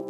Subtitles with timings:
[0.00, 0.06] Have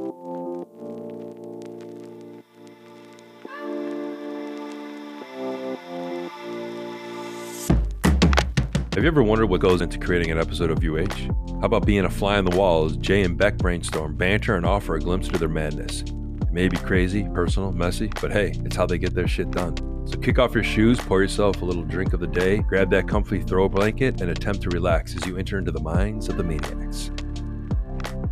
[8.96, 11.58] you ever wondered what goes into creating an episode of UH?
[11.60, 14.64] How about being a fly on the wall as Jay and Beck brainstorm, banter, and
[14.64, 16.02] offer a glimpse into their madness?
[16.02, 19.76] It may be crazy, personal, messy, but hey, it's how they get their shit done.
[20.06, 23.08] So kick off your shoes, pour yourself a little drink of the day, grab that
[23.08, 26.44] comfy throw blanket, and attempt to relax as you enter into the minds of the
[26.44, 27.10] maniacs.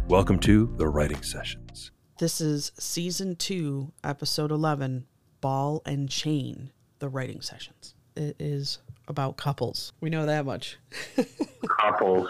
[0.08, 1.90] Welcome to the writing sessions.
[2.18, 5.04] This is season two, episode 11
[5.42, 7.94] Ball and Chain, the writing sessions.
[8.16, 9.92] It is about couples.
[10.00, 10.78] We know that much.
[11.68, 12.26] couples,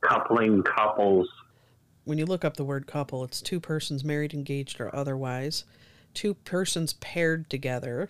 [0.00, 1.28] coupling couples.
[2.04, 5.64] When you look up the word couple, it's two persons married, engaged, or otherwise,
[6.14, 8.08] two persons paired together,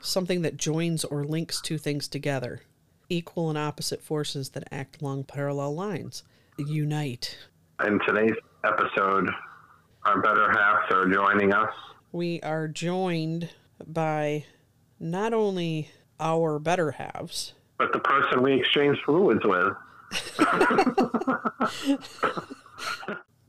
[0.00, 2.62] something that joins or links two things together,
[3.08, 6.24] equal and opposite forces that act along parallel lines,
[6.58, 7.36] unite.
[7.82, 9.28] In today's episode,
[10.04, 11.72] our better halves are joining us.
[12.12, 13.50] We are joined
[13.84, 14.44] by
[15.00, 17.54] not only our better halves.
[17.76, 19.72] But the person we exchange fluids with.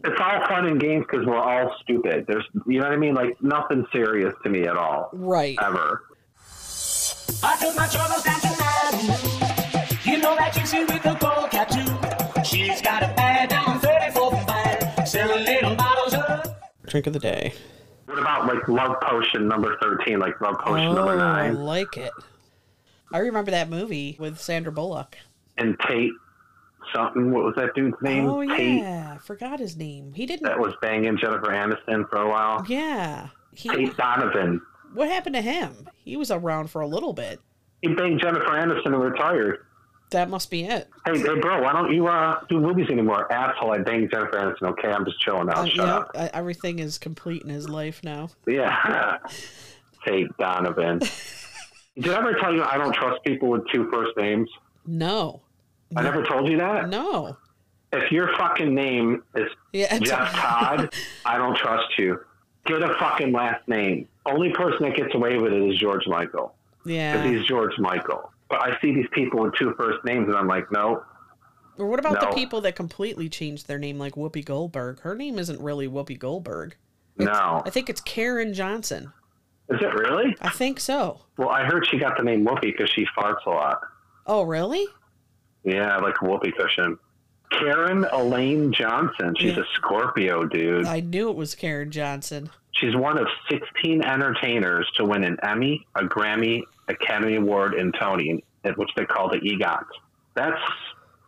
[0.04, 2.26] it's all fun and games because we're all stupid.
[2.28, 3.14] There's, you know what I mean?
[3.14, 5.12] Like nothing serious to me at all.
[5.14, 5.56] Right.
[5.62, 6.02] Ever.
[7.44, 10.06] I took my troubles down to Malibu.
[10.12, 12.44] You know that gypsy with the gold tattoo.
[12.44, 13.15] She's got a
[16.96, 17.54] Drink of the day.
[18.06, 21.46] What about like Love Potion number 13, like Love Potion oh, number 9?
[21.46, 22.14] I like it.
[23.12, 25.18] I remember that movie with Sandra Bullock.
[25.58, 26.14] And Tate
[26.94, 27.34] something.
[27.34, 28.30] What was that dude's name?
[28.30, 28.80] Oh Tate.
[28.80, 30.14] yeah, I forgot his name.
[30.14, 30.48] He didn't.
[30.48, 32.66] That was banging Jennifer Aniston for a while.
[32.70, 33.28] Yeah.
[33.52, 33.68] He...
[33.68, 34.62] Tate Donovan.
[34.94, 35.90] What happened to him?
[35.96, 37.42] He was around for a little bit.
[37.82, 39.66] He banged Jennifer Aniston and retired.
[40.12, 40.88] That must be it.
[41.06, 43.32] Hey, hey, bro, why don't you uh, do movies anymore?
[43.32, 44.70] Asshole, I banged Jennifer Aniston.
[44.72, 45.58] Okay, I'm just chilling out.
[45.58, 46.12] Uh, Shut yeah, up.
[46.16, 48.30] uh, everything is complete in his life now.
[48.48, 49.18] Yeah.
[50.06, 51.00] Tate Donovan.
[52.00, 54.50] Did I ever tell you I don't trust people with two first names?
[54.86, 55.42] No.
[55.96, 56.90] I never told you that?
[56.90, 57.38] No.
[57.94, 60.94] If your fucking name is Yeah, Jeff Todd,
[61.26, 62.20] I don't trust you.
[62.66, 64.08] Get a fucking last name.
[64.26, 66.54] Only person that gets away with it is George Michael.
[66.86, 67.14] Yeah.
[67.18, 68.32] Because he's George Michael.
[68.50, 71.04] But I see these people with two first names and I'm like, no.
[71.78, 75.00] Or what about the people that completely changed their name, like Whoopi Goldberg?
[75.02, 76.76] Her name isn't really Whoopi Goldberg.
[77.18, 77.62] No.
[77.66, 79.12] I think it's Karen Johnson.
[79.70, 80.36] Is it really?
[80.42, 81.22] I think so.
[81.38, 83.82] Well, I heard she got the name Whoopi because she farts a lot.
[84.28, 84.86] Oh, really?
[85.64, 86.98] Yeah, like a whoopee cushion.
[87.52, 89.34] Karen Elaine Johnson.
[89.38, 89.64] She's Yeah.
[89.64, 90.86] a Scorpio, dude.
[90.86, 92.50] I knew it was Karen Johnson.
[92.74, 98.44] She's one of 16 entertainers to win an Emmy, a Grammy, Academy Award, and Tony,
[98.76, 99.84] which they call the EGOT.
[100.36, 100.60] That's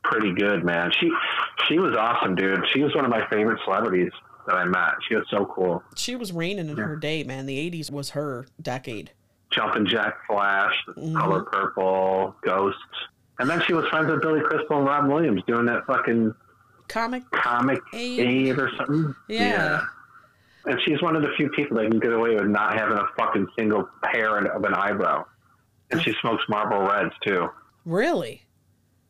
[0.04, 0.92] pretty good, man.
[1.00, 1.12] She
[1.68, 2.64] she was awesome, dude.
[2.74, 4.12] She was one of my favorite celebrities
[4.48, 4.94] that I met.
[5.08, 5.84] She was so cool.
[5.96, 7.46] She was reigning in her day, man.
[7.46, 9.12] The 80s was her decade.
[9.52, 11.16] Jumpin' Jack Flash, Mhm.
[11.18, 12.78] Color Purple, Ghost.
[13.40, 16.34] And then she was friends with Billy Crystal and Rob Williams doing that fucking
[16.88, 17.24] Comic.
[17.32, 18.58] comic Aid.
[18.58, 19.16] or something.
[19.28, 19.82] Yeah.
[20.66, 23.06] And she's one of the few people that can get away with not having a
[23.18, 25.26] fucking single hair of an eyebrow.
[25.92, 27.48] And she smokes Marlboro Reds too.
[27.86, 28.44] Really?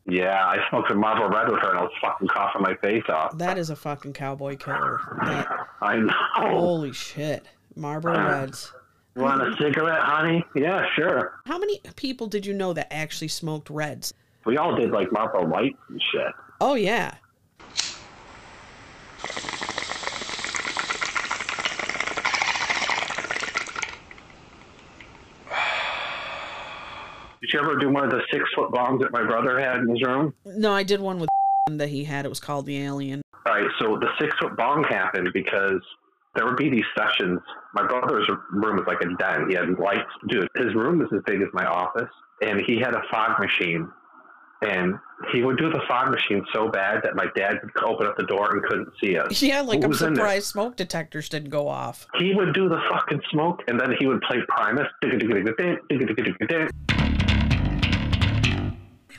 [0.06, 3.04] Yeah, I smoked a Marlboro Red with her and I was fucking coughing my face
[3.08, 3.36] off.
[3.36, 5.00] That is a fucking cowboy killer.
[5.24, 5.48] That,
[5.82, 6.12] I know.
[6.36, 7.44] holy shit.
[7.76, 8.72] Marlboro uh, Reds.
[9.16, 10.44] Want a cigarette, honey?
[10.54, 11.40] Yeah, sure.
[11.46, 14.14] How many people did you know that actually smoked Reds?
[14.46, 16.32] We all did like Marlboro Light and shit.
[16.60, 17.14] Oh, yeah.
[27.48, 29.88] Did you ever do one of the six foot bongs that my brother had in
[29.88, 30.34] his room?
[30.44, 31.30] No, I did one with
[31.70, 32.26] that he had.
[32.26, 33.22] It was called The Alien.
[33.46, 35.80] All right, so the six foot bong happened because
[36.36, 37.40] there would be these sessions.
[37.72, 39.48] My brother's room was like a den.
[39.48, 40.10] He had lights.
[40.28, 42.10] Dude, his room was as big as my office,
[42.42, 43.88] and he had a fog machine.
[44.60, 44.96] And
[45.32, 48.26] he would do the fog machine so bad that my dad would open up the
[48.26, 49.40] door and couldn't see us.
[49.42, 50.16] Yeah, like I'm was in there?
[50.24, 52.06] surprised smoke detectors didn't go off.
[52.18, 54.88] He would do the fucking smoke, and then he would play Primus,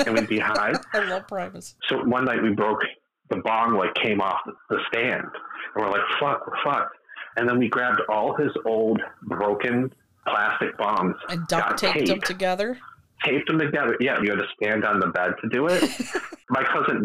[0.06, 0.74] and we'd be high.
[0.94, 1.75] I love Primus.
[1.88, 2.81] So one night we broke
[3.30, 6.96] the bong like came off the stand, and we're like, "Fuck, we're fucked."
[7.38, 9.94] And then we grabbed all his old broken
[10.28, 12.78] plastic bongs, And duct taped them together.
[13.24, 13.96] taped them together.
[14.00, 15.81] Yeah, you had to stand on the bed to do it.
[16.50, 17.02] My cousin,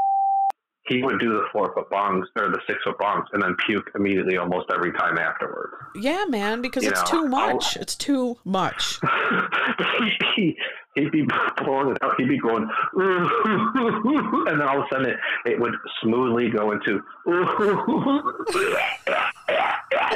[0.86, 3.90] he would do the four foot bongs or the six foot bongs, and then puke
[3.94, 5.72] immediately almost every time afterwards.
[5.94, 7.76] Yeah, man, because You it's know, too much.
[7.76, 9.00] I'll- It's too much.
[9.98, 10.56] he'd be
[10.94, 11.26] he'd be
[11.64, 12.12] blowing it out.
[12.18, 15.16] He'd be going, and then all of a sudden it,
[15.46, 17.00] it would smoothly go into.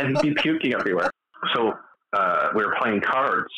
[0.01, 1.11] and he'd be puking everywhere.
[1.55, 1.73] So
[2.13, 3.49] uh, we were playing cards,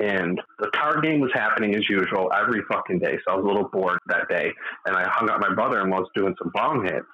[0.00, 3.18] and the card game was happening as usual every fucking day.
[3.24, 4.50] So I was a little bored that day,
[4.86, 7.06] and I hung out my brother and was doing some bong hits.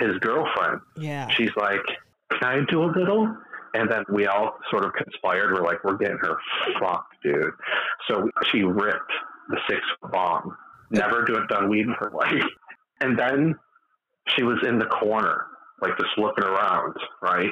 [0.00, 1.28] His girlfriend, Yeah.
[1.28, 1.82] she's like,
[2.30, 3.36] "Can I do a little?"
[3.74, 5.52] And then we all sort of conspired.
[5.52, 6.36] We're like, "We're getting her
[6.80, 7.52] fucked, dude."
[8.08, 9.12] So she ripped
[9.48, 9.80] the six
[10.10, 10.56] bong.
[10.90, 12.42] Never do it done weed in her life.
[13.00, 13.54] And then
[14.28, 15.46] she was in the corner,
[15.80, 17.50] like just looking around, right,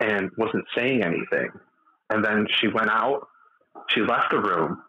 [0.00, 1.50] and wasn't saying anything.
[2.10, 3.28] And then she went out.
[3.90, 4.82] She left the room,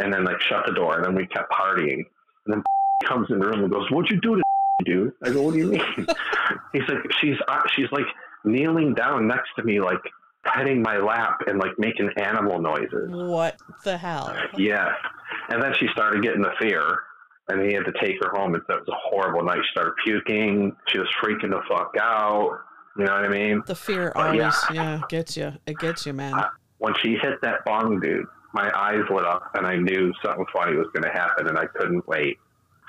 [0.00, 0.96] and then like shut the door.
[0.96, 2.04] And then we kept partying.
[2.46, 2.62] And then
[3.06, 4.42] comes in the room and goes, "What'd you do to
[4.84, 5.80] dude?" I go, "What do you mean?"
[6.72, 8.06] He's like, "She's uh, she's like
[8.44, 9.98] kneeling down next to me, like
[10.44, 14.34] petting my lap and like making animal noises." What the hell?
[14.56, 14.92] Yeah.
[15.48, 16.98] And then she started getting the fear,
[17.48, 18.54] and he had to take her home.
[18.54, 19.58] And it was a horrible night.
[19.58, 20.74] She started puking.
[20.88, 22.58] She was freaking the fuck out.
[22.98, 23.62] You know what I mean?
[23.66, 24.72] The fear But always, yeah.
[24.72, 25.52] yeah, gets you.
[25.66, 26.34] It gets you, man.
[26.34, 26.48] I-
[26.82, 30.76] When she hit that bong, dude, my eyes lit up, and I knew something funny
[30.76, 32.38] was going to happen, and I couldn't wait.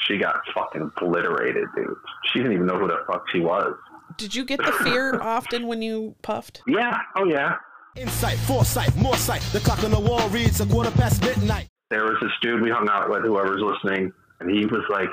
[0.08, 1.96] She got fucking obliterated, dude.
[2.26, 3.76] She didn't even know who the fuck she was.
[4.18, 6.64] Did you get the fear often when you puffed?
[6.66, 6.98] Yeah.
[7.16, 7.58] Oh, yeah.
[7.96, 9.44] Insight, foresight, more sight.
[9.54, 11.68] The clock on the wall reads a quarter past midnight.
[11.92, 15.12] there was this dude we hung out with, whoever's listening, and he was like,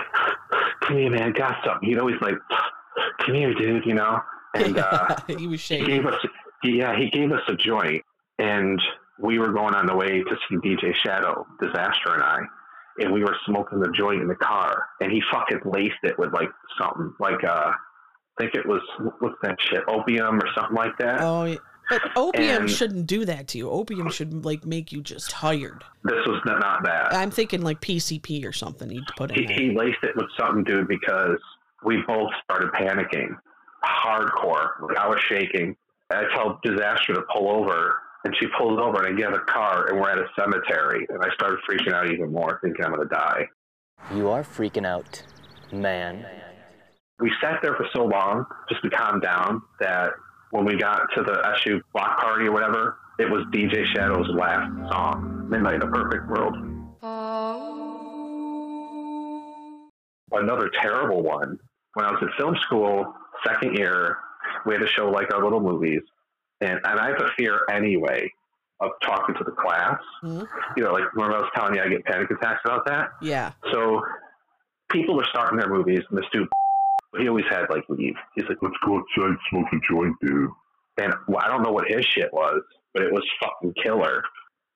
[0.81, 2.37] "Come here, man, got something." He'd always like,
[3.19, 4.19] "Come here, dude," you know.
[4.55, 5.87] And uh, he was he shaking.
[5.87, 6.15] gave us,
[6.63, 8.03] he, yeah, he gave us a joint,
[8.41, 8.81] and
[9.19, 12.39] we were going on the way to see DJ Shadow, Disaster, and I,
[12.99, 16.33] and we were smoking the joint in the car, and he fucking laced it with
[16.33, 16.49] like
[16.81, 17.75] something, like uh, I
[18.39, 18.81] think it was
[19.19, 21.21] what's that shit, opium or something like that.
[21.21, 21.57] Oh, yeah.
[21.91, 23.69] but opium And- shouldn't do that to you.
[23.71, 25.85] Opium should like make you just tired.
[26.05, 27.13] This was not, that.
[27.13, 28.89] I'm thinking like PCP or something.
[28.89, 29.57] He'd put he, in there.
[29.59, 31.39] he laced it with something, dude, because
[31.85, 33.37] we both started panicking
[33.85, 34.69] hardcore.
[34.83, 35.77] Like I was shaking.
[36.11, 39.45] I told Disaster to pull over, and she pulls over, and I get in a
[39.45, 42.93] car, and we're at a cemetery, and I started freaking out even more, thinking I'm
[42.93, 43.47] gonna die.
[44.15, 45.23] You are freaking out,
[45.73, 46.27] man.
[47.19, 50.13] We sat there for so long just to calm down that
[50.51, 54.71] when we got to the SU block party or whatever, it was DJ Shadow's last
[54.91, 56.57] song, Midnight in a Perfect World.
[57.03, 57.81] Oh.
[60.33, 61.59] Another terrible one.
[61.95, 63.15] When I was in film school,
[63.45, 64.17] second year,
[64.65, 66.03] we had to show like our little movies,
[66.61, 68.31] and and I have a fear anyway
[68.81, 70.01] of talking to the class.
[70.23, 70.47] Mhm.
[70.77, 73.11] You know, like remember I was telling you I get panic attacks about that.
[73.21, 73.53] Yeah.
[73.73, 74.03] So
[74.91, 76.49] people are starting their movies, and this dude,
[77.19, 78.15] he always had like leave.
[78.35, 80.51] He's like, let's go outside, smoke a joint, dude.
[80.99, 82.63] And well, I don't know what his shit was,
[82.95, 84.23] but it was fucking killer.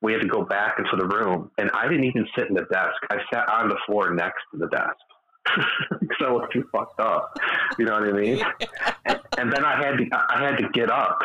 [0.02, 2.66] We had to go back into the room, and I didn't even sit in the
[2.70, 2.94] desk.
[3.10, 4.96] I sat on the floor next to the desk
[6.00, 7.32] because I was too fucked up.
[7.78, 8.42] You know what I mean?
[9.06, 11.18] and, and then I had to, I had to get up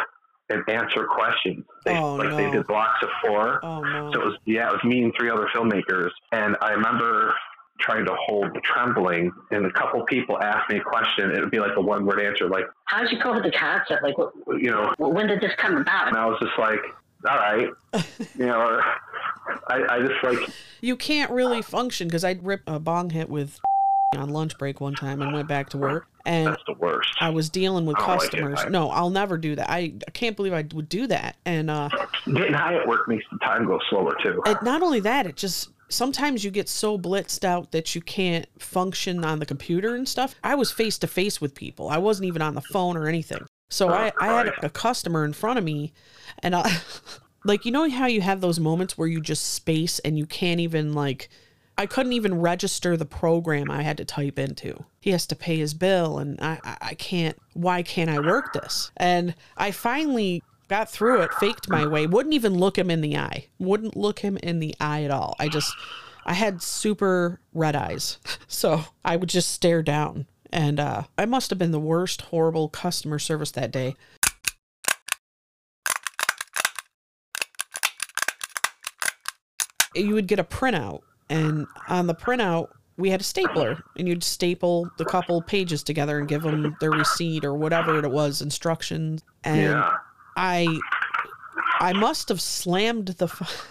[0.50, 1.63] and answer questions.
[1.86, 3.63] They, Oh, like they did blocks of four.
[3.63, 4.12] Oh no.
[4.13, 7.34] So it was yeah, it was me and three other filmmakers, and I remember
[7.80, 11.31] trying to hold the trembling, and a couple people asked me a question.
[11.31, 13.54] It would be like a one word answer, like How did you come up with
[13.54, 14.04] the concept?
[14.04, 16.10] Like, what, you know, when did this come about?
[16.10, 16.80] and I was just like,
[17.30, 17.69] all right,
[18.38, 18.84] you know, or
[19.69, 20.50] I, I just like
[20.81, 23.60] you can't really function because i'd rip a bong hit with
[24.17, 27.09] on lunch break one time and went back to work and that's the worst.
[27.21, 28.59] I was dealing with like customers.
[28.61, 29.69] I- no, I'll never do that.
[29.69, 31.37] I, I can't believe I would do that.
[31.45, 31.89] And uh
[32.25, 34.42] Getting high at work makes the time go slower too.
[34.45, 38.47] and not only that, it just sometimes you get so blitzed out that you can't
[38.59, 40.35] function on the computer and stuff.
[40.44, 41.89] I was face to face with people.
[41.89, 43.45] I wasn't even on the phone or anything.
[43.69, 45.94] So I, I had a customer in front of me
[46.42, 46.78] and I
[47.45, 50.59] like you know how you have those moments where you just space and you can't
[50.59, 51.30] even like
[51.80, 54.83] I couldn't even register the program I had to type into.
[55.00, 57.38] He has to pay his bill, and I, I, can't.
[57.54, 58.92] Why can't I work this?
[58.98, 63.16] And I finally got through it, faked my way, wouldn't even look him in the
[63.16, 65.38] eye, wouldn't look him in the eye at all.
[65.40, 65.74] I just,
[66.26, 68.18] I had super red eyes,
[68.50, 70.26] so I would just stare down.
[70.52, 73.95] And uh, I must have been the worst, horrible customer service that day.
[79.95, 84.24] you would get a printout and on the printout we had a stapler and you'd
[84.24, 89.21] staple the couple pages together and give them their receipt or whatever it was instructions
[89.44, 89.92] and yeah,
[90.36, 90.68] i
[91.80, 93.66] i must have slammed the f-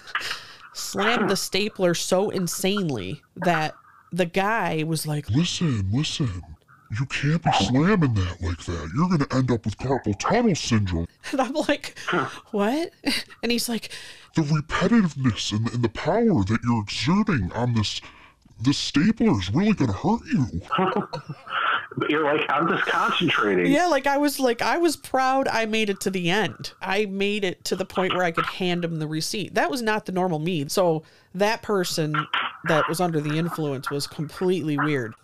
[0.73, 3.75] slammed the stapler so insanely that
[4.13, 6.43] the guy was like Listen, listen.
[6.99, 8.91] You can't be slamming that like that.
[8.97, 11.07] You're going to end up with carpal tunnel syndrome.
[11.33, 11.99] and i'm like
[12.51, 12.91] what
[13.43, 13.91] and he's like
[14.35, 18.01] The repetitiveness and, and the power that you're exerting on this
[18.61, 20.61] this stapler is really going to hurt you.
[21.97, 23.73] But you're like, I'm just concentrating.
[23.73, 26.73] Yeah, like I was like I was proud I made it to the end.
[26.81, 29.55] I made it to the point where I could hand him the receipt.
[29.55, 30.69] That was not the normal me.
[30.69, 31.03] So
[31.35, 32.15] that person
[32.69, 35.15] that was under the influence was completely weird.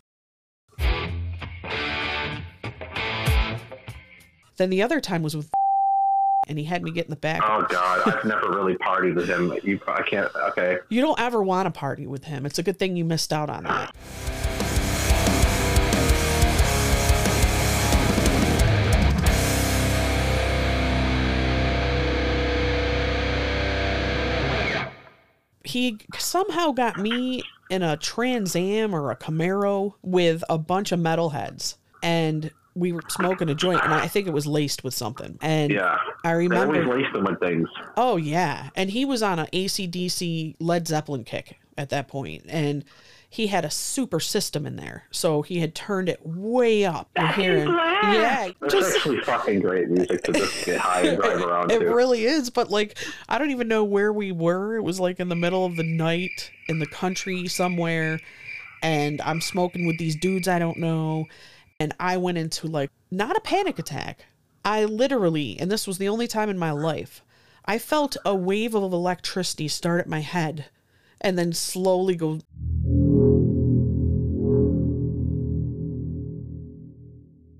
[4.56, 5.50] Then the other time was with
[6.48, 7.40] and he had me get in the back.
[7.42, 9.52] Oh God, I've never really partied with him.
[9.62, 10.34] You, I can't.
[10.34, 10.78] Okay.
[10.88, 12.46] You don't ever want to party with him.
[12.46, 13.94] It's a good thing you missed out on that.
[25.64, 31.00] He somehow got me in a Trans Am or a Camaro with a bunch of
[31.00, 31.76] metalheads.
[32.02, 35.38] And we were smoking a joint, and I think it was laced with something.
[35.40, 35.96] And Yeah.
[36.24, 36.82] I They remember.
[36.82, 37.68] always lace them with things.
[37.96, 42.84] Oh yeah, and he was on a ACDC Led Zeppelin kick at that point, and
[43.28, 47.10] he had a super system in there, so he had turned it way up.
[47.16, 51.72] You're hearing, yeah, just actually fucking great music to just get high and drive around
[51.72, 51.86] it to.
[51.94, 52.48] really is.
[52.50, 52.96] But like,
[53.28, 54.76] I don't even know where we were.
[54.76, 58.20] It was like in the middle of the night in the country somewhere,
[58.82, 61.26] and I'm smoking with these dudes I don't know,
[61.80, 64.26] and I went into like not a panic attack.
[64.64, 67.22] I literally, and this was the only time in my life,
[67.66, 70.66] I felt a wave of electricity start at my head,
[71.20, 72.40] and then slowly go.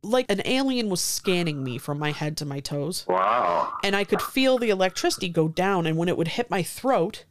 [0.02, 3.73] Like an alien was scanning me from my head to my toes wow.
[3.83, 5.87] and I could feel the electricity go down.
[5.87, 7.25] And when it would hit my throat,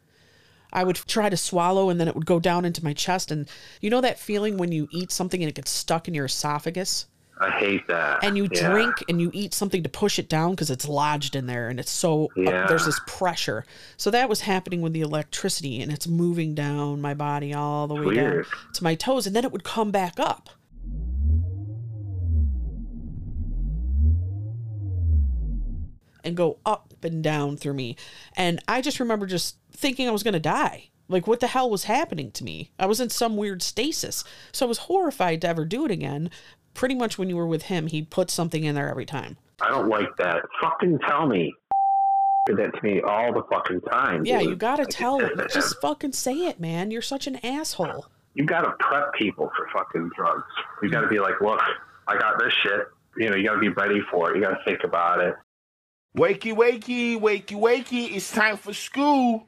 [0.74, 3.32] I would try to swallow and then it would go down into my chest.
[3.32, 3.48] And
[3.80, 7.06] you know that feeling when you eat something and it gets stuck in your esophagus?
[7.40, 8.24] I hate that.
[8.24, 8.70] And you Yeah.
[8.70, 11.80] drink and you eat something to push it down because it's lodged in there and
[11.80, 12.68] it's so, Yeah.
[12.68, 13.66] there's this pressure.
[13.98, 17.96] So that was happening with the electricity and it's moving down my body all the
[17.96, 18.46] way Weird.
[18.46, 19.26] down to my toes.
[19.28, 20.50] And then it would come back up.
[26.24, 27.96] And go up and down through me.
[28.36, 30.90] And I just remember just thinking I was going to die.
[31.10, 32.72] Like, what the hell was happening to me?
[32.80, 34.24] I was in some weird stasis.
[34.52, 36.30] So I was horrified to ever do it again.
[36.74, 39.38] Pretty much when you were with him, he'd put something in there every time.
[39.62, 40.42] I don't like that.
[40.62, 41.54] Fucking tell me.
[42.46, 44.26] Did that to me all the fucking time.
[44.26, 44.50] Yeah, dude.
[44.50, 45.20] you gotta I tell.
[45.54, 46.92] Just fucking say it, man.
[46.92, 48.08] You're such an asshole.
[48.34, 50.44] you gotta prep people for fucking drugs.
[50.82, 51.62] You gotta be like, look,
[52.08, 52.82] I got this shit.
[53.18, 54.38] You know, you gotta be ready for it.
[54.38, 55.36] You gotta think about it.
[56.18, 58.16] Wakey, wakey, wakey, wakey.
[58.16, 59.48] It's time for school.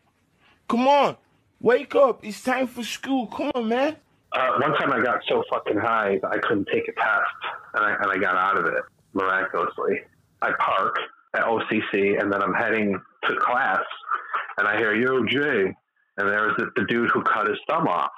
[0.67, 1.15] Come on.
[1.61, 2.25] Wake up.
[2.25, 3.27] It's time for school.
[3.27, 3.95] Come on, man.
[4.33, 7.39] Uh, one time I got so fucking high that I couldn't take a test,
[7.75, 10.01] and I, and I got out of it miraculously.
[10.41, 10.95] I park
[11.35, 13.83] at OCC, and then I'm heading to class,
[14.57, 15.73] and I hear, yo, Jay.
[16.17, 18.11] And there's the, the dude who cut his thumb off.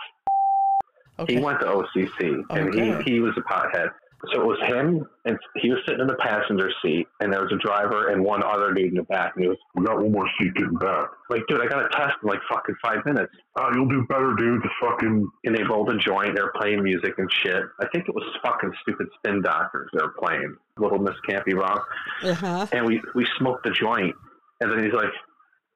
[1.19, 1.35] Okay.
[1.35, 3.03] He went to OCC, and Okay.
[3.03, 3.89] he, he was a pothead.
[4.33, 7.51] So it was him, and he was sitting in the passenger seat, and there was
[7.53, 10.11] a driver and one other dude in the back, and he was, We got one
[10.11, 11.09] more seat getting back.
[11.29, 13.31] like, dude, I got a test in like fucking five minutes.
[13.57, 14.63] Ah, you'll do better, dude.
[14.63, 16.35] The fucking and they rolled a joint.
[16.35, 17.61] They were playing music and shit.
[17.79, 20.55] I think it was fucking stupid spin doctors they were playing.
[20.79, 21.79] Little Miss Can't Be Wrong.
[22.23, 22.67] Uh huh.
[22.71, 24.15] And we, we smoked the joint.
[24.61, 25.13] And then he's like,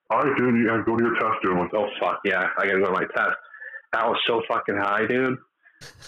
[0.10, 0.65] all right, dude.
[0.65, 1.53] Yeah, go to your test, dude.
[1.53, 3.36] I'm like, oh, fuck, yeah, I gotta go to my test.
[3.93, 5.38] I was so fucking high, dude.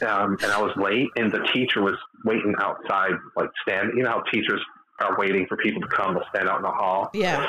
[0.05, 3.91] Um, and I was late, and the teacher was waiting outside, like stand.
[3.95, 4.61] You know how teachers
[5.01, 6.13] are waiting for people to come.
[6.15, 7.09] They'll stand out in the hall.
[7.13, 7.45] Yeah.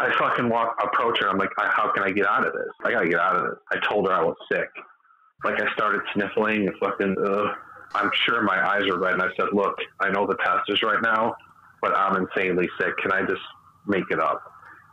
[0.00, 1.28] I fucking walk, approach her.
[1.28, 2.68] I'm like, "I- how can I get out of this?
[2.84, 3.58] I gotta get out of this.
[3.72, 4.68] I told her I was sick.
[5.44, 7.16] Like I started sniffling and fucking.
[7.24, 7.48] Ugh.
[7.94, 10.82] I'm sure my eyes are red, and I said, "Look, I know the test is
[10.82, 11.34] right now,
[11.80, 12.96] but I'm insanely sick.
[12.98, 13.40] Can I just
[13.86, 14.42] make it up?"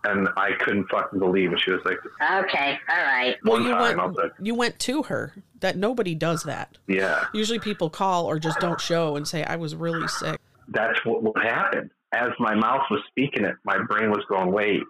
[0.08, 1.60] And I couldn't fucking believe it.
[1.60, 1.98] She was like,
[2.46, 3.36] Okay, all right.
[3.44, 4.16] Well, you time, went.
[4.18, 5.34] Like- You went to her.
[5.62, 6.78] That nobody does that.
[6.88, 11.04] "Yeah." Usually, people call or just don't show and say, "I was really sick." That's
[11.06, 11.90] what, what happened.
[12.14, 14.82] As my mouth was speaking it, my brain was going, "Wait."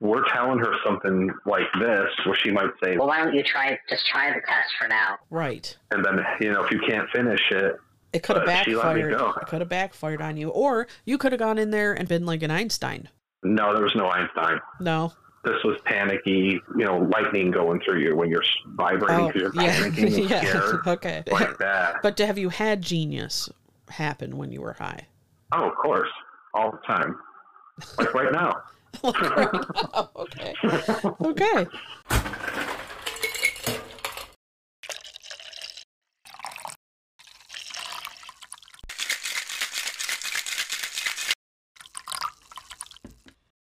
[0.00, 3.76] We're telling her something like this, where she might say, Well, why don't you try
[3.90, 5.16] just try the test for now?
[5.28, 5.76] Right.
[5.90, 7.74] and then you know, if you can't finish it,
[8.12, 9.18] It could have she let me backfired.
[9.18, 9.34] go.
[9.40, 12.24] It could have backfired on you, or you could have gone in there and been
[12.24, 13.08] like an Einstein.
[13.42, 14.60] No, there was no Einstein.
[14.80, 15.12] No.
[15.44, 18.42] this was panicky, you know, lightning going through you when you're
[18.74, 19.76] vibrating Oh, because you're yeah.
[19.80, 20.40] panicking yeah.
[20.40, 20.80] scared.
[20.86, 21.22] Okay.
[21.30, 21.96] Like that.
[22.02, 23.48] But have you had genius
[23.88, 25.06] happen when you were high?
[25.52, 26.10] Oh, of course.
[26.54, 27.16] All the time.
[27.98, 28.54] Like right now.
[29.02, 30.10] Like right now.
[30.16, 30.54] okay.
[31.20, 31.66] Okay.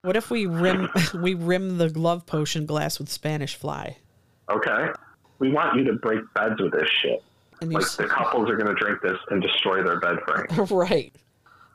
[0.01, 3.97] What if we rim we rim the love potion glass with Spanish fly?
[4.49, 4.87] Okay.
[5.39, 7.21] We want you to break beds with this shit.
[7.61, 10.65] And you Like the couples are going to drink this and destroy their bed frame.
[10.71, 11.13] right.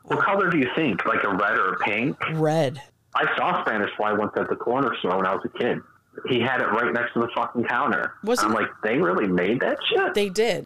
[0.05, 1.05] What color do you think?
[1.05, 2.17] Like a red or a pink?
[2.33, 2.81] Red.
[3.13, 5.79] I saw Spanish fly once at the corner store when I was a kid.
[6.27, 8.13] He had it right next to the fucking counter.
[8.23, 10.13] Wasn't- I'm like, they really made that shit?
[10.15, 10.65] They did.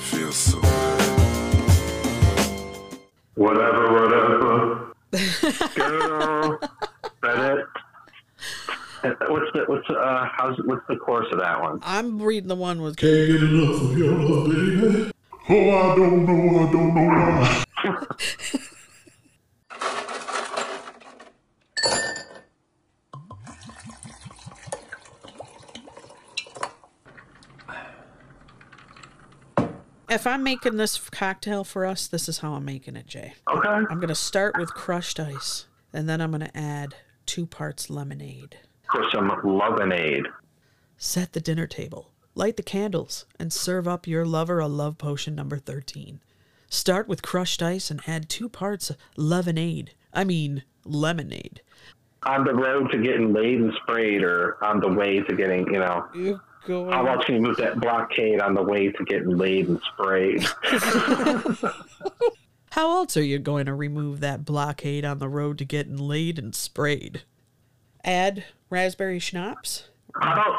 [0.00, 0.61] Feels so
[3.34, 4.94] Whatever, whatever.
[5.74, 6.58] Girl.
[7.22, 7.66] Reddit.
[9.02, 11.80] What's the what's uh how's what's the course of that one?
[11.82, 15.12] I'm reading the one with Can't get enough of your love, baby.
[15.48, 18.58] Oh, I don't know, I don't know why.
[30.12, 33.32] If I'm making this cocktail for us, this is how I'm making it, Jay.
[33.48, 33.66] Okay.
[33.66, 37.88] I'm going to start with crushed ice, and then I'm going to add two parts
[37.88, 38.58] lemonade.
[38.92, 40.26] For some lemonade.
[40.98, 45.34] Set the dinner table, light the candles, and serve up your lover a love potion
[45.34, 46.20] number 13.
[46.68, 49.94] Start with crushed ice and add two parts lemonade.
[50.12, 51.62] I mean, lemonade.
[52.24, 55.80] On the road to getting laid and sprayed or on the way to getting, you
[55.80, 56.04] know.
[56.14, 59.80] You go How about you move that blockade on the way to getting laid and
[59.92, 60.46] sprayed?
[62.70, 66.38] How else are you going to remove that blockade on the road to getting laid
[66.38, 67.22] and sprayed?
[68.04, 69.88] Add raspberry schnapps.
[70.20, 70.58] How about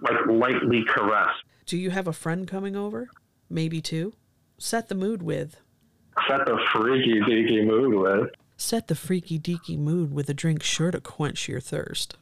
[0.00, 1.34] like lightly caress?
[1.66, 3.08] Do you have a friend coming over?
[3.48, 4.12] Maybe two.
[4.58, 5.56] Set the mood with.
[6.28, 10.90] Set the freaky deaky mood with Set the freaky deaky mood with a drink sure
[10.90, 12.16] to quench your thirst.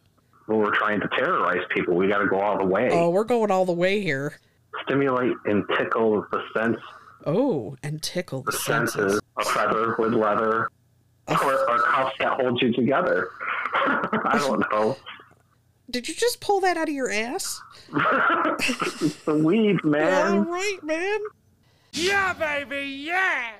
[0.47, 1.95] When we're trying to terrorize people.
[1.95, 2.89] We got to go all the way.
[2.93, 4.39] Oh, we're going all the way here.
[4.85, 6.79] Stimulate and tickle the sense,
[7.27, 8.95] Oh, and tickle the the senses.
[8.95, 9.21] senses.
[9.39, 10.69] A feather with leather,
[11.29, 13.29] or, or cuffs that hold you together.
[13.75, 14.97] I don't know.
[15.91, 17.61] Did you just pull that out of your ass?
[17.95, 20.47] It's the weed, man.
[20.47, 21.21] right, man.
[21.93, 23.51] Yeah, baby, yeah.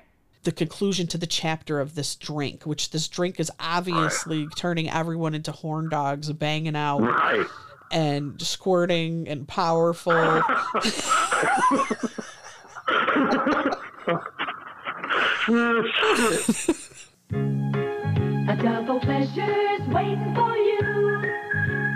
[0.43, 5.33] The conclusion to the chapter of this drink, which this drink is obviously turning everyone
[5.33, 7.45] into horn dogs, banging out Right.
[7.91, 10.11] and squirting and powerful.
[18.45, 21.21] A double pleasure's waiting for you.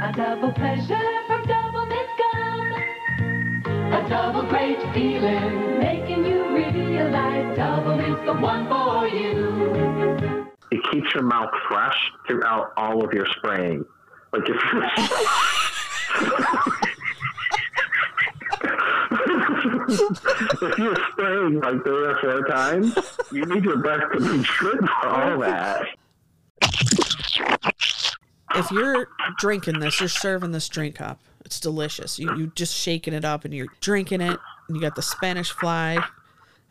[0.04, 2.74] A double pleasure from Doublemint Gum.
[3.93, 6.07] A double great feeling, making
[8.25, 10.47] the one for you.
[10.71, 13.86] It keeps your mouth fresh throughout all of your spraying.
[14.34, 14.58] Like if
[20.62, 22.95] if you're spraying like three or four times,
[23.32, 25.86] you need your breath to be good for all that.
[28.56, 31.19] if you're drinking this, you're serving this drink up.
[31.45, 32.19] It's delicious.
[32.19, 35.51] You you just shaking it up and you're drinking it, and you got the Spanish
[35.51, 36.03] fly,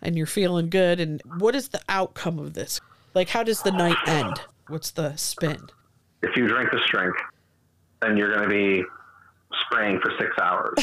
[0.02, 1.00] and you're feeling good.
[1.00, 2.80] And what is the outcome of this?
[3.14, 4.40] Like, how does the night end?
[4.68, 5.58] What's the spin?
[6.22, 7.14] If you drink this drink,
[8.02, 8.82] then you're going to be
[9.66, 10.74] spraying for six hours.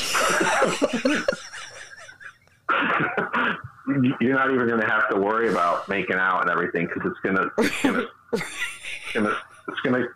[4.22, 7.20] you're not even going to have to worry about making out and everything because it's
[7.20, 9.36] going to it's going to
[9.68, 10.08] it's going to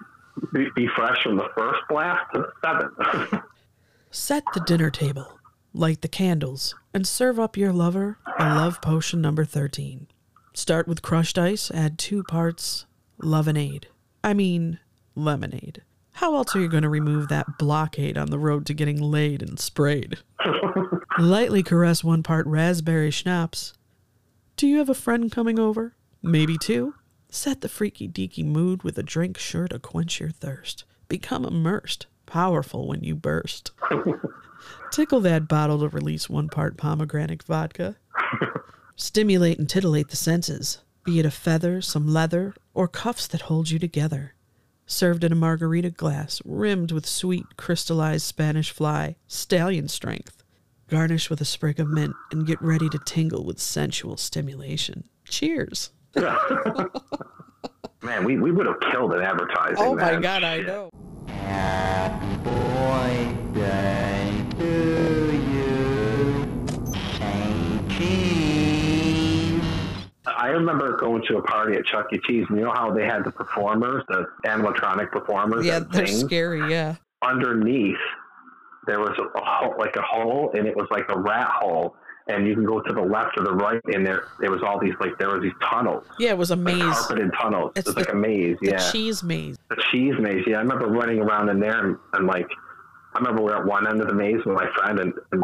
[0.54, 3.44] be, be fresh from the first blast to the seventh.
[4.12, 5.37] Set the dinner table,
[5.78, 10.08] light the candles, and serve up your lover a love potion number 13.
[10.54, 12.86] Start with crushed ice, add two parts
[13.20, 13.88] lemonade.
[14.24, 14.80] I mean,
[15.16, 15.84] lemonade.
[16.14, 19.42] How else are you going to remove that blockade on the road to getting laid
[19.42, 20.18] and sprayed?
[21.20, 23.74] Lightly caress one part raspberry schnapps.
[24.56, 25.96] Do you have a friend coming over?
[26.24, 26.96] Maybe two.
[27.30, 30.86] Set the freaky deaky mood with a drink sure to quench your thirst.
[31.08, 33.72] Become immersed, powerful when you burst.
[34.92, 37.96] Tickle that bottle to release one part pomegranate vodka.
[38.96, 43.70] Stimulate and titillate the senses, be it a feather, some leather, or cuffs that hold
[43.70, 44.34] you together.
[44.86, 50.44] Served in a margarita glass, rimmed with sweet, crystallized Spanish fly, stallion strength.
[50.88, 55.04] Garnish with a sprig of mint and get ready to tingle with sensual stimulation.
[55.26, 55.92] Cheers.
[56.16, 56.90] Man,
[58.24, 59.78] we, we would have killed an advertising.
[59.80, 60.22] Oh my man.
[60.22, 60.90] god, I know.
[70.38, 72.20] I remember going to a party at Chuck E.
[72.26, 75.66] Cheese, and you know how they had the performers, the animatronic performers.
[75.66, 76.96] Yeah, they're scary, yeah.
[77.22, 77.98] Underneath,
[78.86, 81.96] there was a, a hole, like a hole, and it was like a rat hole.
[82.30, 84.78] And you can go to the left or the right, and there there was all
[84.82, 86.82] these like there was these tunnels, Yeah, it was a like maze.
[86.84, 87.72] carpeted tunnels.
[87.78, 88.92] It's It's, the- like a maze, yeah.
[88.92, 89.58] cheese maze.
[89.70, 90.44] the cheese maze.
[90.46, 92.48] Yeah, I remember running around in there and, and like
[93.16, 95.42] I remember we we're at one end of the maze with my friend, and, and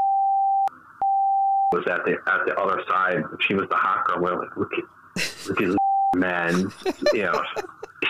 [1.73, 3.23] was at the at the other side.
[3.41, 4.21] She was the hot girl.
[4.21, 5.77] We're like, look at look at
[6.15, 6.71] man.
[7.13, 7.43] You know,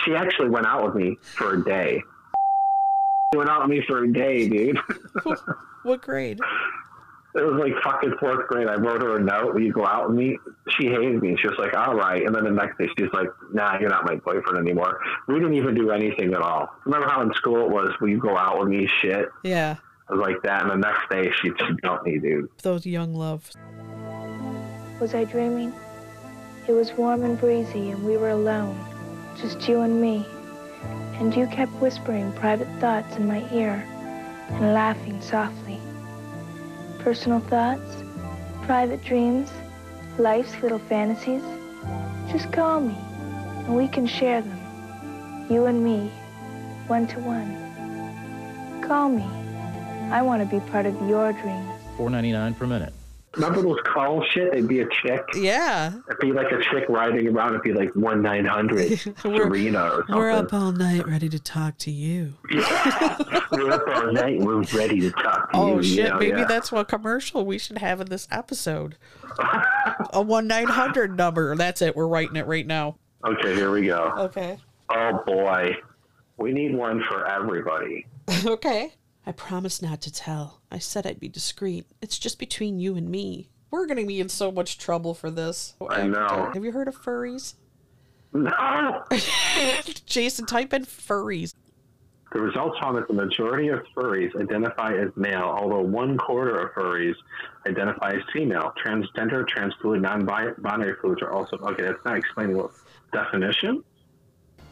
[0.04, 2.02] she actually went out with me for a day.
[3.32, 4.78] She went out with me for a day, dude.
[5.82, 6.40] What grade?
[7.36, 8.68] It was like fucking fourth grade.
[8.68, 9.54] I wrote her a note.
[9.54, 10.38] Will you go out with me?
[10.68, 11.36] She hated me.
[11.36, 12.24] She was like, all right.
[12.24, 15.00] And then the next day, she was like, nah, you're not my boyfriend anymore.
[15.26, 16.68] We didn't even do anything at all.
[16.84, 18.88] Remember how in school it was, will you go out with me?
[19.02, 19.26] Shit.
[19.42, 19.78] Yeah.
[20.14, 20.62] I was like that.
[20.62, 22.48] And the next day, she, she dumped me, dude.
[22.62, 23.56] Those young loves.
[25.00, 25.72] Was I dreaming?
[26.68, 28.78] It was warm and breezy, and we were alone,
[29.36, 30.24] just you and me.
[31.18, 33.84] And you kept whispering private thoughts in my ear
[34.50, 35.80] and laughing softly.
[37.00, 38.04] Personal thoughts,
[38.62, 39.50] private dreams,
[40.16, 41.42] life's little fantasies.
[42.30, 42.96] Just call me,
[43.66, 45.46] and we can share them.
[45.50, 46.08] You and me,
[46.86, 48.80] one to one.
[48.80, 49.43] Call me.
[50.12, 51.70] I want to be part of your dreams.
[51.96, 52.92] Four ninety nine per minute.
[53.34, 54.52] Remember those call shit?
[54.52, 55.20] It'd be a chick.
[55.34, 55.92] Yeah.
[56.08, 57.50] It'd be like a chick riding around.
[57.50, 60.14] It'd be like one nine hundred Serena or something.
[60.16, 62.34] We're up all night ready to talk to you.
[62.52, 64.38] We're up all night.
[64.38, 65.82] We're ready to talk to Oh you.
[65.82, 66.44] shit, you know, maybe yeah.
[66.44, 68.96] that's what commercial we should have in this episode.
[70.12, 71.56] A one nine hundred number.
[71.56, 71.96] That's it.
[71.96, 72.98] We're writing it right now.
[73.26, 74.12] Okay, here we go.
[74.16, 74.58] Okay.
[74.90, 75.74] Oh boy,
[76.36, 78.06] we need one for everybody.
[78.46, 78.92] okay.
[79.26, 80.60] I promised not to tell.
[80.70, 81.86] I said I'd be discreet.
[82.02, 83.48] It's just between you and me.
[83.70, 85.74] We're gonna be in so much trouble for this.
[85.88, 86.50] I know.
[86.52, 87.54] Have you heard of furries?
[88.32, 89.04] No.
[90.06, 91.54] Jason, type in furries.
[92.32, 96.72] The results found that the majority of furries identify as male, although one quarter of
[96.72, 97.14] furries
[97.66, 98.72] identify as female.
[98.84, 101.84] Transgender, transfluid, non-binary fluids are also okay.
[101.84, 102.72] That's not explaining what
[103.12, 103.84] definition.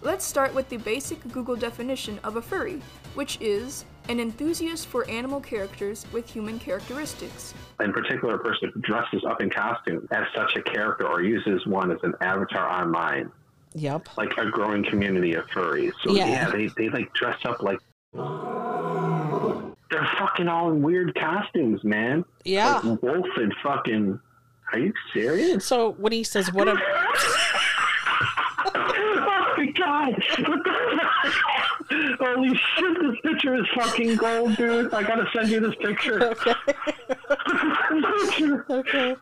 [0.00, 2.82] Let's start with the basic Google definition of a furry,
[3.14, 7.54] which is an enthusiast for animal characters with human characteristics.
[7.80, 11.66] In particular, a person who dresses up in costume as such a character or uses
[11.66, 13.30] one as an avatar online.
[13.74, 14.08] Yep.
[14.18, 15.92] Like a growing community of furries.
[16.04, 16.26] So Yeah.
[16.26, 17.78] yeah, they, they like dress up like
[19.90, 22.24] they're fucking all in weird costumes, man.
[22.44, 22.80] Yeah.
[22.84, 24.18] Like wolf and fucking.
[24.72, 25.64] Are you serious?
[25.66, 26.72] So when he says what a
[28.74, 30.14] oh my god!
[32.20, 32.98] Holy shit!
[33.02, 34.92] This picture is fucking gold, dude.
[34.94, 36.34] I gotta send you this picture.
[37.92, 38.54] Okay.
[38.70, 39.14] okay.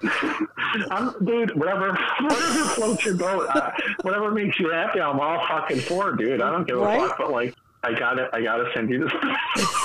[0.91, 3.71] I'm, dude, whatever, whatever floats your boat, uh,
[4.03, 6.41] whatever makes you happy, I'm all fucking for, dude.
[6.41, 7.19] I don't give a fuck.
[7.19, 9.13] But like, I gotta, I gotta send you this.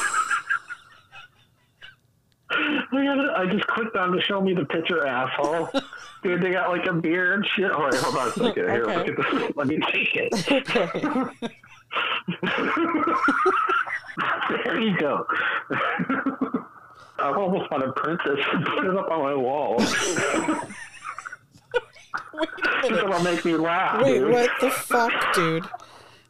[3.37, 5.69] I just clicked on to show me the picture, asshole.
[6.23, 7.71] Dude, they got like a beard and shit.
[7.71, 8.53] All right, hold on a second.
[8.69, 8.97] Here, Okay.
[8.97, 9.51] look at this.
[9.55, 11.51] Let me take it.
[14.63, 15.25] There you go.
[17.17, 19.77] I almost want to print this and put it up on my wall.
[22.85, 24.01] It'll make me laugh.
[24.03, 24.31] Wait, dude.
[24.31, 25.65] what the fuck, dude?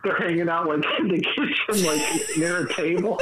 [0.03, 3.19] They're hanging out like in the kitchen, like near a table.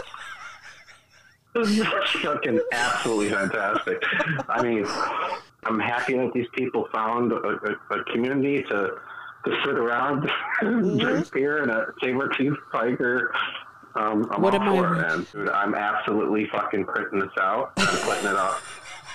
[1.56, 1.88] This is
[2.22, 4.04] fucking absolutely fantastic.
[4.50, 4.86] I mean,
[5.64, 8.96] I'm happy that these people found a, a, a community to
[9.46, 10.30] to sit around,
[11.00, 13.34] drink beer, and a saber tooth tiger.
[13.96, 15.28] Um, I'm What all am I for it, man.
[15.32, 17.74] Dude, I'm absolutely fucking printing this out.
[17.78, 18.62] I'm putting it up.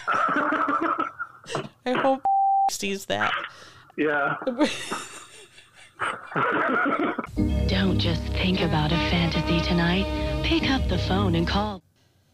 [1.86, 2.22] I hope
[2.70, 3.32] sees that.
[3.96, 4.36] Yeah.
[7.66, 10.06] Don't just think about a fantasy tonight.
[10.44, 11.82] Pick up the phone and call.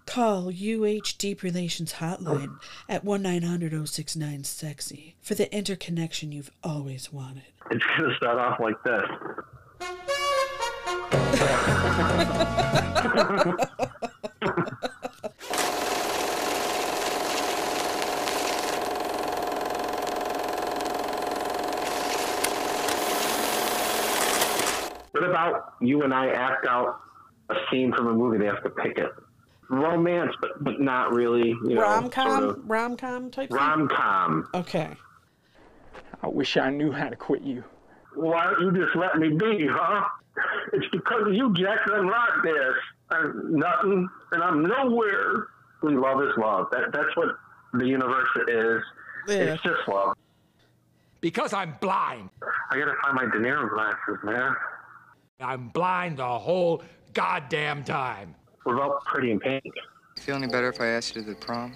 [0.07, 7.12] Call UH Deep Relations Hotline at 1 900 069 Sexy for the interconnection you've always
[7.12, 7.43] wanted.
[7.71, 9.03] It's gonna start off like this.
[25.12, 27.01] What about you and I act out
[27.49, 28.38] a scene from a movie?
[28.38, 29.11] They have to pick it.
[29.70, 31.48] Romance, but but not really.
[31.48, 33.48] You know, Rom com, sort of rom com type.
[33.50, 33.59] thing?
[33.59, 34.48] rom com.
[34.55, 34.90] Okay.
[36.22, 37.64] I wish I knew how to quit you.
[38.14, 40.05] Why don't you just let me be, huh?
[40.72, 42.74] It's because of you, Jack, that I'm like this.
[43.11, 45.48] I'm nothing, and I'm nowhere.
[45.83, 46.68] We love is love.
[46.72, 47.29] That that's what
[47.74, 48.83] the universe is.
[49.29, 50.16] It's just love.
[51.20, 52.31] Because I'm blind.
[52.70, 54.55] I gotta find my De Niro glasses, man.
[55.40, 58.35] I'm blind the whole goddamn time.
[58.64, 59.64] What about Pretty in Pink?
[60.18, 61.72] Feel any better if I asked you to the prom?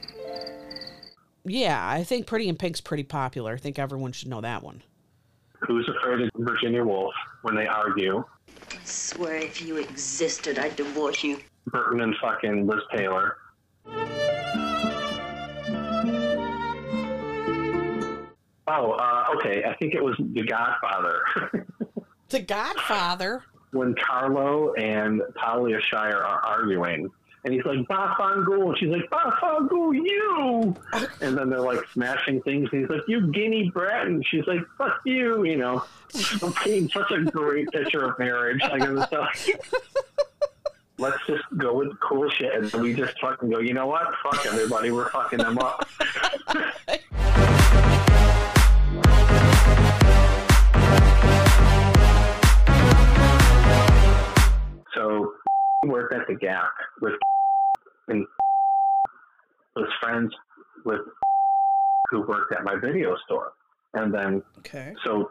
[1.44, 3.54] Yeah, I think Pretty in Pink's pretty popular.
[3.54, 4.82] I think everyone should know that one.
[5.66, 8.24] Who's afraid of Virginia Woolf when they argue?
[8.70, 11.38] I swear if you existed, I'd divorce you.
[11.66, 13.36] Burton and fucking Liz Taylor.
[18.70, 19.64] Oh, uh, okay.
[19.64, 21.22] I think it was The Godfather.
[22.30, 23.42] The Godfather.
[23.72, 27.10] When Carlo and Talia Shire are arguing.
[27.44, 28.68] And he's like, Bafangu.
[28.68, 30.74] And she's like, Bafangu, you.
[31.20, 32.68] And then they're like smashing things.
[32.72, 34.06] And he's like, you guinea brat.
[34.06, 35.84] And she's like, fuck you, you know.
[36.42, 38.60] I'm painting such a great picture of marriage.
[38.62, 38.82] Like,
[40.98, 42.52] let's just go with cool shit.
[42.54, 44.06] And we just fucking go, you know what?
[44.22, 44.90] Fuck everybody.
[44.90, 45.88] We're fucking them up.
[56.12, 57.14] at the Gap with
[58.08, 58.26] and
[59.76, 60.32] was friends
[60.84, 61.00] with
[62.10, 63.52] who worked at my video store.
[63.94, 64.94] And then Okay.
[65.04, 65.30] so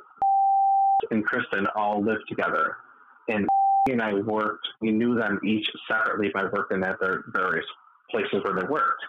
[1.12, 2.78] and Kristen all lived together.
[3.28, 3.48] And
[3.86, 7.66] he and I worked we knew them each separately by working at their various
[8.10, 9.04] places where they worked.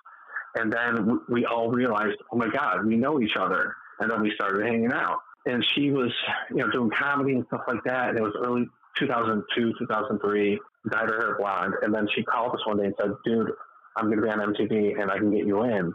[0.55, 3.77] And then we, we all realized, oh my God, we know each other.
[4.01, 5.19] And then we started hanging out.
[5.47, 6.13] And she was,
[6.51, 8.11] you know, doing comedy and stuff like that.
[8.11, 10.59] And it was early 2002, 2003,
[10.91, 11.75] dyed her hair blonde.
[11.83, 13.51] And then she called us one day and said, dude,
[13.97, 15.93] I'm going to be on MTV and I can get you in.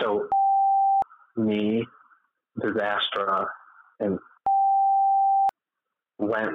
[0.00, 0.28] So
[1.36, 1.84] me,
[2.58, 3.46] Disastra,
[4.00, 4.18] and
[6.18, 6.52] went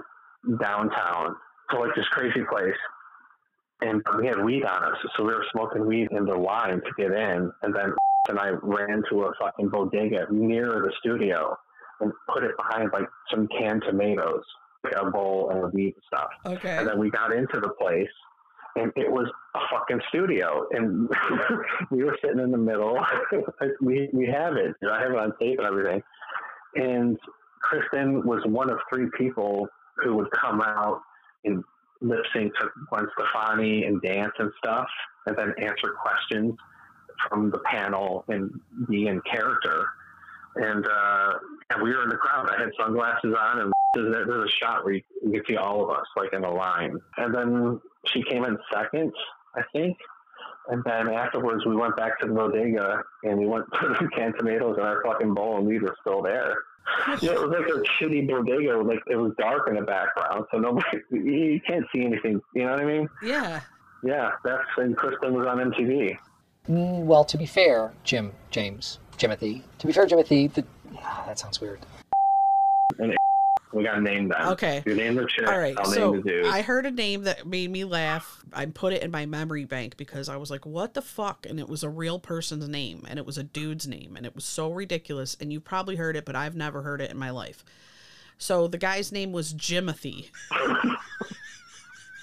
[0.62, 1.36] downtown
[1.72, 2.76] to like this crazy place.
[3.82, 6.92] And we had weed on us, so we were smoking weed in the line to
[6.98, 7.52] get in.
[7.62, 7.94] And then
[8.30, 11.56] and I ran to a fucking bodega near the studio
[12.00, 14.44] and put it behind like some canned tomatoes,
[15.00, 16.30] a bowl and weed and stuff.
[16.46, 16.78] Okay.
[16.78, 18.10] And then we got into the place,
[18.76, 21.10] and it was a fucking studio, and
[21.92, 23.00] we were sitting in the middle.
[23.82, 24.76] we we have it.
[24.90, 26.02] I have it on tape and everything.
[26.76, 27.18] And
[27.62, 31.02] Kristen was one of three people who would come out
[31.44, 31.64] and
[32.02, 34.88] lip sync to Gwen Stefani and dance and stuff,
[35.26, 36.56] and then answer questions
[37.28, 38.52] from the panel and
[38.88, 39.88] be in character.
[40.58, 41.34] And uh,
[41.70, 42.50] and we were in the crowd.
[42.50, 45.84] I had sunglasses on, and there's there's a shot where you, you can see all
[45.84, 46.98] of us like in a line.
[47.18, 49.12] And then she came in second,
[49.56, 49.98] I think.
[50.70, 54.36] And then afterwards, we went back to the bodega and we went to the canned
[54.38, 56.56] tomatoes and our fucking bowl and weed was still there.
[57.22, 58.78] Yeah, it was like a shitty bodega.
[58.78, 62.42] Like it was dark in the background, so nobody you can't see anything.
[62.54, 63.10] You know what I mean?
[63.24, 63.62] Yeah.
[64.04, 66.18] Yeah, that's and Kristen was on MTV.
[66.70, 69.62] Mm, well, to be fair, Jim, James, Jimothy.
[69.80, 70.66] To be fair, Jimothy, the,
[70.98, 71.80] ah, that sounds weird.
[73.74, 74.48] We got to name them.
[74.50, 74.82] Okay.
[74.86, 75.48] You name the chick.
[75.48, 76.46] All right, I'll so name.
[76.46, 78.44] I heard a name that made me laugh.
[78.54, 81.60] I put it in my memory bank because I was like, "What the fuck?" And
[81.60, 84.46] it was a real person's name, and it was a dude's name, and it was
[84.46, 85.36] so ridiculous.
[85.42, 87.66] And you probably heard it, but I've never heard it in my life.
[88.38, 90.30] So the guy's name was Jimothy.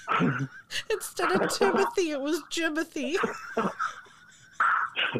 [0.89, 3.15] Instead of Timothy, it was Jimothy.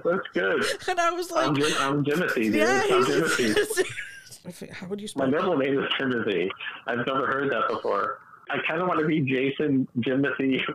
[0.04, 0.64] That's good.
[0.90, 2.56] And I was like, I'm, Jim, I'm Jimothy, dude.
[2.56, 4.70] Yeah, I'm he's- Jimothy.
[4.72, 5.56] How would you spell My spell?
[5.56, 6.52] middle name is Timothy.
[6.88, 8.20] I've never heard that before.
[8.50, 10.62] I kind of want to be Jason Jimothy.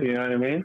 [0.00, 0.64] You know what I mean?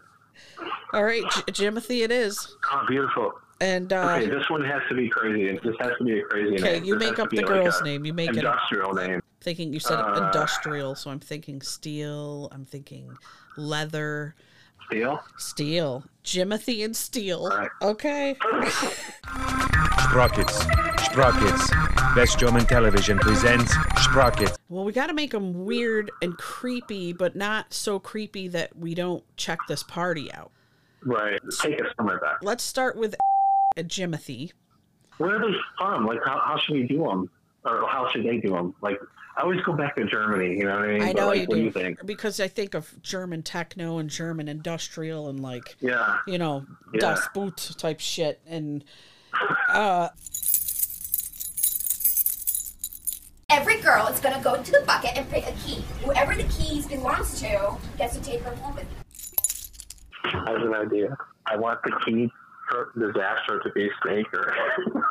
[0.93, 2.55] All right, J- Jimothy, it is.
[2.71, 3.33] Oh, beautiful.
[3.59, 5.59] And uh, okay, this one has to be crazy.
[5.61, 6.63] This has to be a crazy name.
[6.63, 8.05] Okay, you This make up be the like girl's a name.
[8.05, 9.19] You make it- industrial name.
[9.41, 12.47] thinking you said Uh, industrial, so I'm thinking steel.
[12.53, 13.11] I'm thinking
[13.57, 14.35] leather.
[14.87, 15.23] Steel.
[15.37, 16.03] Steel.
[16.23, 17.51] Jimothy and steel.
[17.81, 18.35] Okay.
[19.99, 20.65] Sprockets.
[21.03, 21.71] Sprockets.
[22.15, 24.57] Best German television presents Sprockets.
[24.69, 28.95] Well, we got to make them weird and creepy, but not so creepy that we
[28.95, 30.51] don't check this party out.
[31.03, 31.39] Right.
[31.59, 32.37] Take us somewhere back.
[32.41, 33.15] Let's start with
[33.75, 34.53] a Jimothy.
[35.17, 36.05] Where are they from?
[36.05, 37.29] Like, how, how should we do them?
[37.67, 38.73] Or how should they do them?
[38.81, 38.97] Like,
[39.35, 40.57] I always go back to Germany.
[40.57, 41.01] You know what I mean?
[41.03, 42.05] I But, know like, you what do, do you think?
[42.05, 46.17] because I think of German techno and German industrial and like Yeah.
[46.25, 46.99] you know Yeah.
[47.01, 48.83] Das Boot type shit and
[49.69, 50.09] uh
[53.49, 55.83] Every girl is gonna go into the bucket and pick a key.
[56.03, 60.43] Whoever the keys belongs to gets to take her home with them.
[60.47, 61.15] I have an idea.
[61.45, 62.29] I want the key
[62.69, 64.53] for disaster to be Snaker.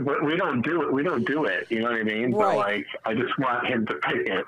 [0.00, 0.92] but we don't do it.
[0.92, 1.66] We don't do it.
[1.70, 2.30] You know what I mean?
[2.32, 2.56] But Right.
[2.56, 4.44] like, I just want him to pick it.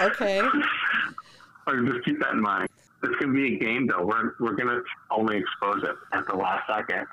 [0.00, 0.40] okay.
[1.66, 2.68] or just keep that in mind.
[3.02, 4.04] It's gonna be a game though.
[4.04, 4.80] We're we're gonna
[5.10, 7.06] only expose it at the last second.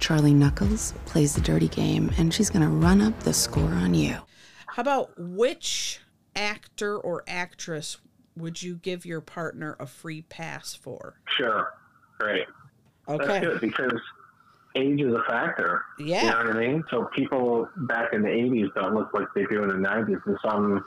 [0.00, 4.16] Charlie Knuckles plays the dirty game, and she's gonna run up the score on you.
[4.66, 6.00] How about which
[6.34, 7.98] actor or actress
[8.36, 11.20] would you give your partner a free pass for?
[11.36, 11.72] Sure.
[12.18, 12.46] Great.
[13.08, 13.26] Okay.
[13.26, 14.00] That's good because
[14.74, 15.82] age is a factor.
[15.98, 16.22] Yeah.
[16.24, 16.84] You know what I mean?
[16.90, 20.20] So people back in the 80s don't look like they do in the 90s.
[20.26, 20.84] And some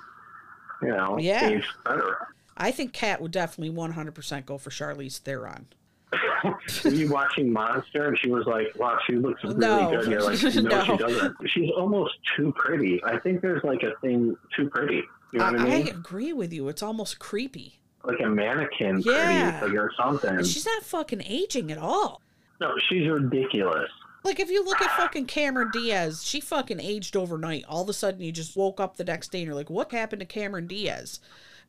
[0.81, 1.47] you know, Yeah.
[1.49, 2.17] age better.
[2.55, 5.67] I think Kat would definitely 100% go for Charlize Theron.
[6.83, 9.89] Were you watching Monster and she was like, wow, she looks really No.
[9.91, 9.99] good.
[10.03, 10.83] And you're like, no, No.
[10.85, 11.35] she doesn't.
[11.49, 13.01] She's almost too pretty.
[13.03, 15.03] I think there's like a thing too pretty.
[15.31, 15.87] You know I, what I mean?
[15.87, 16.67] I agree with you.
[16.69, 17.78] It's almost creepy.
[18.03, 19.59] Like a mannequin Yeah.
[19.59, 20.29] pretty, like, or something.
[20.37, 22.21] And she's not fucking aging at all.
[22.61, 23.89] No, she's ridiculous.
[24.23, 27.63] Like if you look at fucking Cameron Diaz, she fucking aged overnight.
[27.69, 29.91] All of a sudden, you just woke up the next day and you're like, "What
[29.93, 31.19] happened to Cameron Diaz?"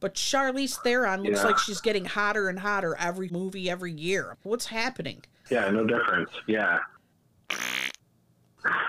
[0.01, 1.45] But Charlize Theron looks Yeah.
[1.45, 4.37] like she's getting hotter and hotter every movie, every year.
[4.43, 5.23] What's happening?
[5.51, 6.31] Yeah, no difference.
[6.49, 6.79] Yeah.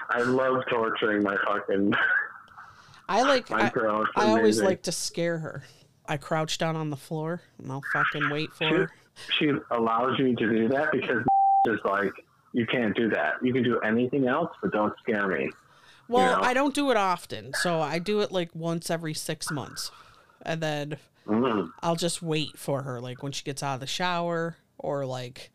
[0.09, 1.93] I love torturing my fucking
[3.07, 3.51] I like.
[3.51, 3.69] I.
[4.15, 5.63] I always like to scare her.
[6.07, 8.91] I crouch down on the floor and I'll fucking wait for She, her.
[9.39, 11.23] she allows you to do that because
[11.67, 12.11] is like
[12.53, 13.35] you can't do that.
[13.41, 15.49] You can do anything else, but don't scare me.
[16.09, 16.43] Well, know?
[16.45, 19.91] I don't do it often, so I do it like once every six months,
[20.45, 21.69] and then Mm.
[21.83, 25.51] I'll just wait for her, like when she gets out of the shower, or like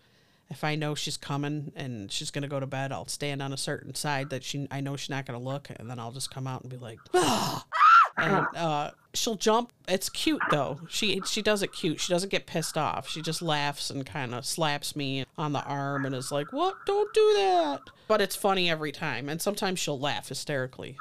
[0.48, 3.56] if I know she's coming and she's gonna go to bed, I'll stand on a
[3.56, 6.46] certain side that she I know she's not gonna look, and then I'll just come
[6.46, 7.66] out and be like, "Ah!"
[8.16, 9.72] And uh, she'll jump.
[9.88, 10.80] It's cute though.
[10.88, 12.00] She she does it cute.
[12.00, 13.08] She doesn't get pissed off.
[13.08, 16.74] She just laughs and kind of slaps me on the arm and is like, "What?
[16.86, 20.96] Don't do that." But it's funny every time, and sometimes she'll laugh hysterically,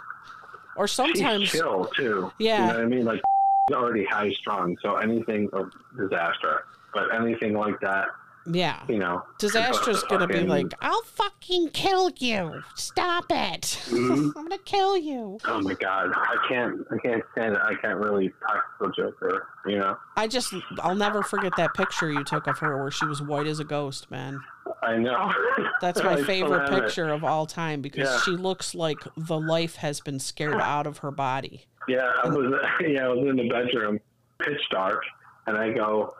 [0.75, 2.32] or sometimes She's chill too.
[2.39, 2.67] Yeah.
[2.67, 3.06] You know what I mean?
[3.06, 3.21] Like
[3.69, 6.65] she's already high strung, so anything of disaster.
[6.93, 8.08] But anything like that,
[8.52, 8.84] yeah.
[8.88, 9.24] you know.
[9.40, 12.62] Disaster's it's gonna be like, I'll fucking kill you.
[12.76, 13.62] Stop it.
[13.90, 14.32] Mhm.
[14.36, 15.38] I'm gonna kill you.
[15.46, 17.62] Oh my god, I can't, I can't stand it.
[17.62, 19.48] I can't really practical Joker.
[19.66, 23.06] You know, I just, I'll never forget that picture you took of her where she
[23.06, 24.40] was white as a ghost, man.
[24.84, 25.32] I know.
[25.82, 26.82] That's my favorite it.
[26.82, 28.20] picture of all time because Yeah.
[28.22, 31.66] she looks like the life has been scared out of her body.
[31.88, 34.00] Yeah, I was, yeah, I was in the bedroom,
[34.42, 35.04] pitch dark,
[35.48, 36.14] and I go,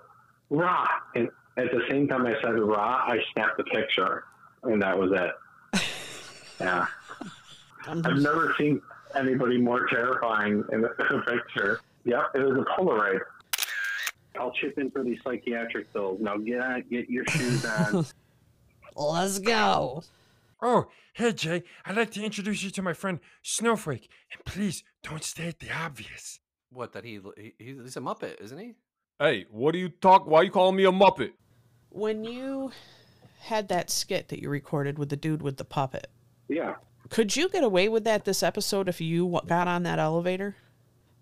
[0.50, 4.26] rah, and at the same time I said raw, I snapped the picture,
[4.64, 5.82] and that was it.
[6.58, 6.86] Yeah,
[7.86, 8.82] I've never seen
[9.14, 11.82] anybody more terrifying in a, in a picture.
[12.06, 13.20] Yep, it was a Polaroid.
[14.40, 16.20] I'll chip in for these psychiatric bills.
[16.22, 18.06] Now get on, get your shoes on.
[18.96, 20.04] Let's go.
[20.62, 24.08] Oh, hey Jay, I'd like to introduce you to my friend Snowflake.
[24.32, 26.40] And please don't state the obvious.
[26.72, 26.94] What?
[26.94, 28.76] That he, he he's a Muppet, isn't he?
[29.20, 30.26] Hey, what do you talk?
[30.26, 31.32] Why you calling me a muppet?
[31.96, 32.72] When you
[33.40, 36.08] had that skit that you recorded with the dude with the puppet,
[36.50, 36.76] Yeah.
[37.10, 40.58] could you get away with that this episode if you got on that elevator?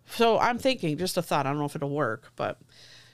[0.08, 1.46] So I'm thinking, just a thought.
[1.46, 2.60] I don't know if it'll work, but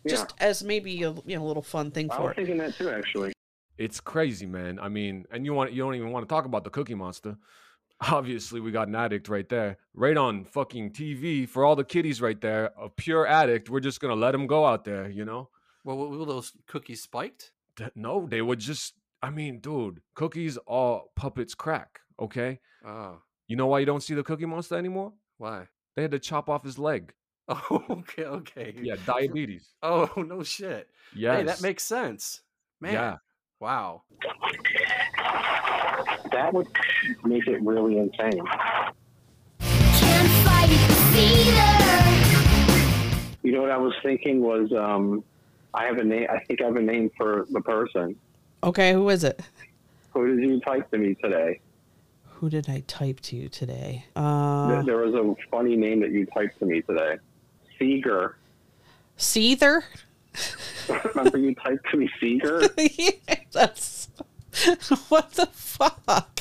[0.07, 2.35] just as maybe a you know a little fun thing I for was it.
[2.37, 3.33] thinking that too, actually.
[3.77, 4.79] It's crazy, man.
[4.79, 7.37] I mean, and you want you don't even want to talk about the Cookie Monster.
[8.09, 12.21] Obviously, we got an addict right there, right on fucking TV for all the kiddies
[12.21, 12.71] right there.
[12.81, 13.69] A pure addict.
[13.69, 15.49] We're just gonna let him go out there, you know?
[15.83, 17.51] Well, were were those cookies spiked?
[17.75, 18.93] Th- No, they were just.
[19.21, 21.99] I mean, dude, cookies are puppets crack.
[22.19, 22.59] Okay.
[22.85, 25.13] Oh, You know why you don't see the Cookie Monster anymore?
[25.37, 25.67] why?
[25.95, 27.13] They had to chop off his leg.
[27.49, 28.73] Oh, okay, okay.
[28.81, 29.69] Yeah, diabetes.
[29.83, 30.87] Oh no shit.
[31.13, 32.41] Hey, that makes sense.
[32.79, 32.93] Man.
[32.93, 33.15] Yeah.
[33.59, 34.03] Wow.
[36.31, 36.67] That would
[37.25, 38.43] make it really insane.
[43.41, 45.23] You know what I was thinking was, um,
[45.73, 46.27] I have a name.
[46.29, 48.15] I think I have a name for the person.
[48.63, 49.39] Okay, who is it?
[50.13, 51.60] Who did you type to me today?
[52.25, 54.05] Who did I type to you today?
[54.15, 57.17] There- Uh, there was a funny name that you typed to me today.
[57.77, 58.36] Seeger.
[59.17, 59.84] Seether.
[61.15, 62.62] Remember you typed to me Seeger?
[62.77, 63.12] yeah,
[63.51, 64.08] That's
[65.10, 66.39] what the fuck.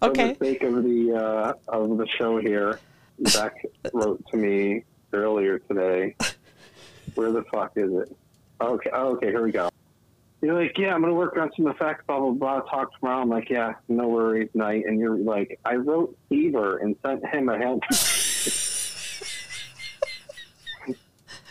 [0.00, 0.34] For okay.
[0.34, 2.78] the sake of the uh, of the show here,
[3.18, 3.54] Beck
[3.92, 6.14] wrote to me earlier today.
[7.16, 8.16] Where the fuck is it?
[8.60, 9.68] Okay, okay, here we go.
[10.42, 12.60] You're like, yeah, I'm gonna work on some effects, blah blah blah.
[12.60, 13.22] Talk tomorrow.
[13.22, 14.84] I'm like, yeah, no worries, night.
[14.86, 17.82] And you're like, I wrote Fever and sent him a hint.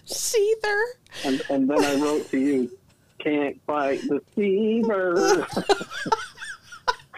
[0.05, 0.83] Seether.
[1.25, 2.71] And, and then I wrote to you,
[3.19, 5.47] can't fight the fever.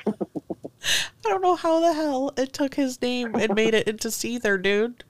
[0.08, 4.62] I don't know how the hell it took his name and made it into Seether,
[4.62, 5.04] dude.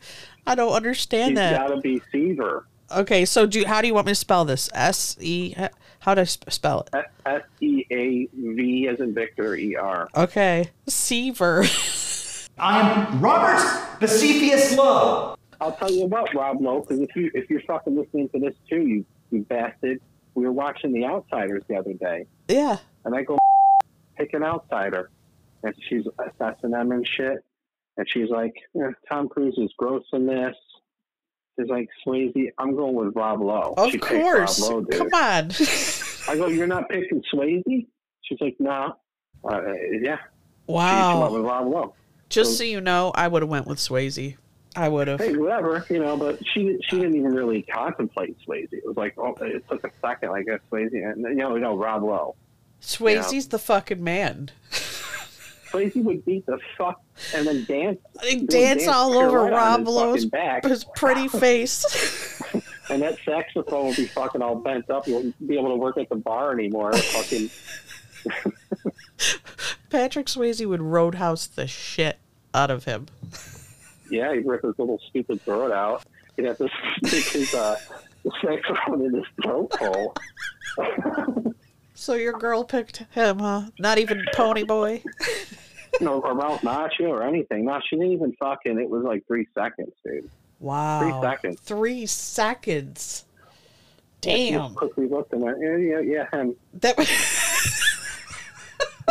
[0.47, 1.67] I don't understand He's that.
[1.67, 2.65] gotta be Fever.
[2.91, 4.69] Okay, so do how do you want me to spell this?
[4.73, 5.55] S E.
[5.99, 7.05] How do I spell it?
[7.25, 10.07] S E A V as in Victor E R.
[10.15, 11.65] Okay, Seaver.
[12.59, 15.35] I am Robert the Cepheus Lowe.
[15.59, 18.55] I'll tell you what, Rob Lowe, because if you if you're fucking listening to this
[18.69, 19.99] too, you you bastard.
[20.35, 22.77] We were watching The Outsiders the other day, yeah.
[23.05, 23.39] and I go
[24.15, 25.09] pick an outsider,
[25.63, 27.43] and she's assessing them and shit,
[27.97, 30.55] and she's like, "Eh, Tom Cruise is gross in this.
[31.57, 33.73] He's like, Swayze, I'm going with Rob Lowe.
[33.77, 34.61] Of She course.
[34.69, 34.97] Rob Lowe.
[34.97, 35.51] Come on.
[36.29, 37.87] I go, you're not picking Swayze?
[38.21, 38.93] She's like, nah.
[39.43, 39.61] Uh,
[40.01, 40.17] yeah.
[40.17, 41.31] She Wow.
[41.31, 41.93] with Rob Lowe.
[42.29, 44.35] Just so you know, I would have went with Swayze.
[44.75, 45.19] I would have.
[45.19, 48.67] Hey, whatever, you know, but she she didn't even really contemplate Swayze.
[48.71, 50.91] It was like, oh, it took a second, I guess, Swayze.
[50.93, 52.35] And, you know, no, Rob Lowe.
[52.81, 54.51] Swayze's the fucking man.
[55.77, 57.01] Swayze would beat the fuck
[57.35, 57.99] and then dance.
[58.23, 60.63] would Dance all over Rob Lowe's back.
[60.65, 62.33] his pretty face.
[62.89, 65.07] And that saxophone would be fucking all bent up.
[65.07, 66.93] You wouldn't be able to work at the bar anymore.
[66.93, 67.49] Fucking
[69.89, 72.17] Patrick Swayze would roadhouse the shit
[72.53, 73.07] out of him.
[74.09, 76.05] yeah, he'd rip his little stupid throat out.
[76.37, 76.69] He'd have to
[77.05, 77.75] stick his uh,
[78.41, 80.15] saxophone in his throat hole.
[81.93, 83.63] So your girl picked him, huh?
[83.79, 85.03] Not even Pony Boy.
[86.01, 87.65] Or Ralph Macchio or anything.
[87.65, 88.79] No, she didn't even fucking.
[88.79, 90.29] It was like three seconds, dude.
[90.59, 91.01] Wow.
[91.01, 91.59] Three seconds.
[91.61, 93.25] Three seconds.
[94.21, 94.73] Damn.
[94.73, 96.55] quickly looked and went, yeah, yeah, yeah, him.
[96.73, 96.95] That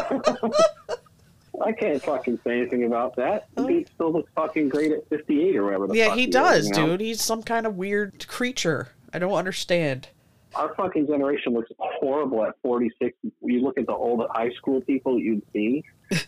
[1.64, 3.46] I can't fucking say anything about that.
[3.56, 5.96] He oh, still looks fucking great at 58 or whatever the Oh.
[5.96, 6.86] yeah, he is, does, you know?
[6.88, 7.00] dude.
[7.00, 8.88] He's some kind of weird creature.
[9.12, 10.08] I don't understand.
[10.54, 13.16] Our fucking generation looks horrible at 46.
[13.42, 15.84] You look at the old high school people you'd see,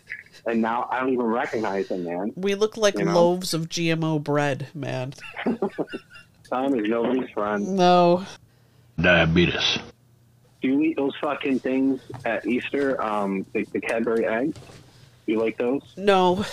[0.46, 2.32] and now I don't even recognize them, man.
[2.36, 3.14] We look like You know?
[3.14, 5.14] loaves of GMO bread, man.
[6.50, 7.76] Time is nobody's friend.
[7.76, 8.24] No.
[9.00, 9.78] Diabetes.
[10.60, 13.00] Do you eat those fucking things at Easter?
[13.02, 14.58] Um, the, the Cadbury eggs?
[15.26, 15.82] You like those?
[15.96, 16.44] No,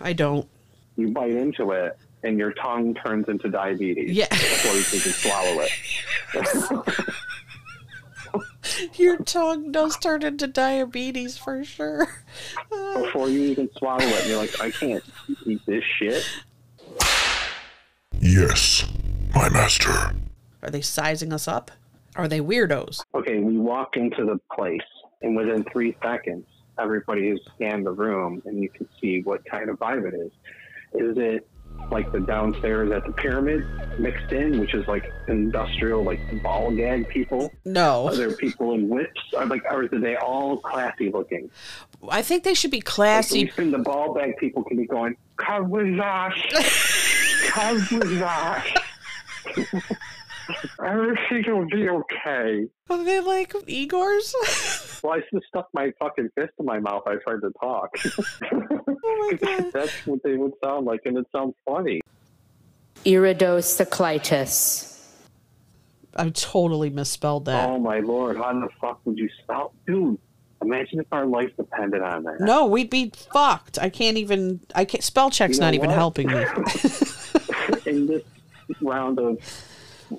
[0.00, 0.48] I don't.
[0.96, 4.12] You bite into it, and your tongue turns into diabetes.
[4.12, 4.28] Yeah.
[4.30, 5.70] Before you can swallow it.
[8.94, 12.08] Your tongue does turn into diabetes for sure.
[12.94, 15.04] Before you even swallow it, you're like, I can't
[15.46, 16.24] eat this shit.
[18.20, 18.86] Yes,
[19.34, 20.12] my master.
[20.62, 21.70] Are they sizing us up?
[22.16, 23.00] Are they weirdos?
[23.14, 24.80] Okay, we walk into the place,
[25.22, 26.46] and within three seconds,
[26.78, 30.32] everybody has scanned the room, and you can see what kind of vibe it is.
[30.94, 31.48] Is it
[31.90, 33.64] like the downstairs at the pyramid
[33.98, 37.52] mixed in, which is like industrial, like ball gag people?
[37.64, 38.08] No.
[38.08, 39.20] Are there people in whips?
[39.36, 41.50] Are like, are they all classy looking?
[42.08, 43.40] I think they should be Like, classy.
[43.40, 46.34] even the ball bag people can be going, Kawazash,
[47.48, 48.76] Kawazash.
[50.84, 52.66] Everything will be okay.
[52.90, 54.34] Are they like Igor's?
[55.02, 57.02] Well, I just stuck my fucking fist in my mouth.
[57.08, 57.90] I tried to talk.
[58.52, 59.72] oh my god.
[59.72, 62.00] That's what they would sound like, and it sounds funny.
[63.04, 64.88] Iridocyclitis.
[66.14, 67.68] I totally misspelled that.
[67.68, 70.18] Oh my lord, how in the fuck would you spell, dude?
[70.62, 72.40] Imagine if our life depended on that.
[72.40, 73.80] No, we'd be fucked.
[73.80, 74.60] I can't even.
[74.74, 75.02] I can't.
[75.02, 76.44] Spell check's You know not even helping me.
[77.86, 78.22] In this
[78.80, 79.38] round of,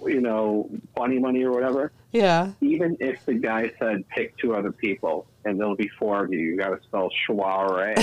[0.06, 2.52] you know, funny money or whatever, yeah.
[2.62, 6.40] even if the guy said pick two other people and there'll be four of you,
[6.40, 7.96] you got to spell soiree.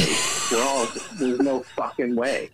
[0.52, 2.50] We're all there's no fucking way.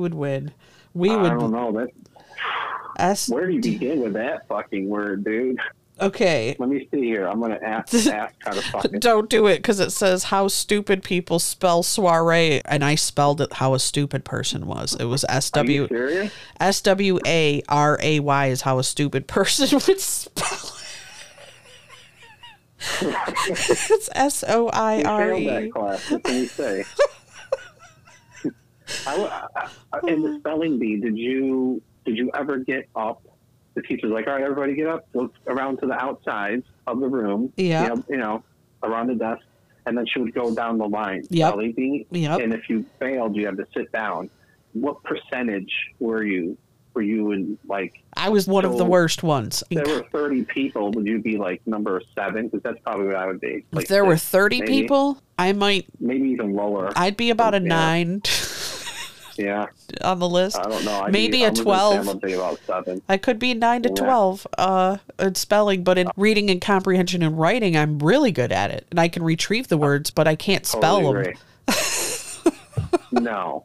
[0.00, 0.52] would win.
[0.92, 1.32] We would.
[1.32, 1.90] I don't know that.
[3.28, 5.58] Where do you begin with that fucking word, dude?
[6.00, 6.56] Okay.
[6.58, 7.26] Let me see here.
[7.26, 8.98] I'm gonna ask ask how to fucking.
[9.00, 13.52] Don't do it because it says how stupid people spell soiree, and I spelled it
[13.54, 14.96] how a stupid person was.
[14.98, 16.32] It was S serious?
[16.58, 20.72] S W A R A Y is how a stupid person would spell.
[20.76, 20.80] it.
[23.48, 25.70] it's S O I R that E.
[25.70, 26.10] class.
[26.10, 26.84] What can you say?
[29.06, 33.22] I, I- uh, uh, in the spelling bee, did you did you ever get up?
[33.74, 37.08] The teacher's like, "All right, everybody, get up, go around to the outside of the
[37.08, 37.52] room.
[37.56, 37.82] Yeah.
[37.82, 38.44] You know, you know,
[38.82, 39.42] around the desk."
[39.86, 41.24] And then she would go down the line.
[41.28, 41.48] Yep.
[41.48, 42.06] spelling bee.
[42.10, 42.40] Yep.
[42.40, 44.30] And if you failed, you had to sit down.
[44.72, 46.56] What percentage were you?
[46.94, 47.92] Were you in like?
[48.16, 49.64] I was one of the worst ones.
[49.70, 50.92] There were thirty people.
[50.92, 52.46] Would you be like number seven?
[52.48, 53.64] Because that's probably what I would be.
[53.72, 54.72] Like If there were 30 maybe.
[54.72, 56.92] people, I might, maybe even lower.
[56.94, 57.68] I'd be about a Yeah.
[57.68, 58.22] nine
[59.36, 59.66] Yeah.
[60.02, 60.56] on the list.
[60.58, 61.02] I don't know.
[61.02, 61.98] I'd Maybe be, a I'm 12.
[61.98, 63.02] I'm gonna be about seven.
[63.08, 63.94] I could be nine to Yeah.
[64.04, 68.70] 12 uh, in spelling, but in reading and comprehension and writing, I'm really good at
[68.70, 68.86] it.
[68.90, 71.34] And I can retrieve the words, but I can't spell Totally
[71.66, 72.54] them.
[73.22, 73.64] no.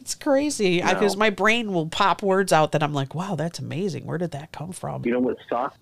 [0.00, 0.88] It's crazy No.
[0.94, 4.04] because my brain will pop words out that I'm like, wow, that's amazing.
[4.04, 5.04] Where did that come from?
[5.06, 5.78] You know what sucks?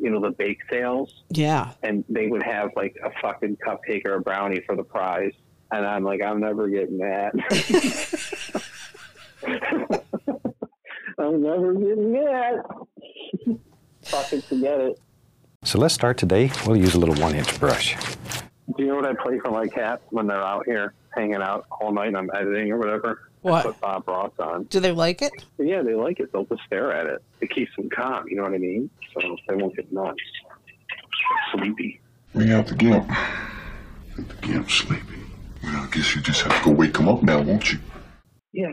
[0.00, 1.72] You know the bake sales, Yeah.
[1.82, 5.32] and they would have like a fucking cupcake or a brownie for the prize,
[5.72, 7.32] and I'm like, I'm never getting that.
[11.18, 12.62] I'm never getting that.
[14.02, 15.00] fucking forget it.
[15.64, 16.50] So let's start today.
[16.66, 17.96] We'll use a little one inch brush.
[18.76, 21.66] Do you know what I play for my cats when they're out here hanging out
[21.80, 22.08] all night.
[22.08, 23.30] And I'm editing or whatever.
[23.44, 23.64] I What?
[23.64, 24.64] put Bob Ross on.
[24.64, 25.32] Do they like it?
[25.58, 26.32] Yeah, they like it.
[26.32, 27.22] They'll just stare at it.
[27.40, 28.28] It keeps them calm.
[28.28, 28.90] You know what I mean?
[29.14, 30.18] So they won't get nuts.
[31.52, 32.00] Sleepy.
[32.34, 33.08] Bring out the gimp.
[34.16, 35.20] The gimp's sleepy.
[35.62, 37.78] Well, I guess you just have to go wake him up now, won't you?
[38.52, 38.72] Yeah.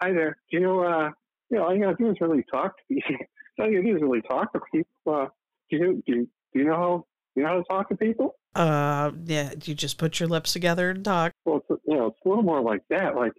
[0.00, 0.36] Hi, there.
[0.50, 0.84] Do you know?
[0.84, 1.10] Uh,
[1.50, 3.16] you know, all you gotta do is really talk to people.
[3.58, 4.90] all you gotta do is really talk to people.
[5.06, 5.26] Uh,
[5.70, 8.36] do you do you, do you know how you know how to talk to people?
[8.54, 9.52] Uh, yeah.
[9.64, 11.32] You just put your lips together and talk.
[11.44, 13.14] Well, it's, you know, it's a little more like that.
[13.16, 13.32] Like,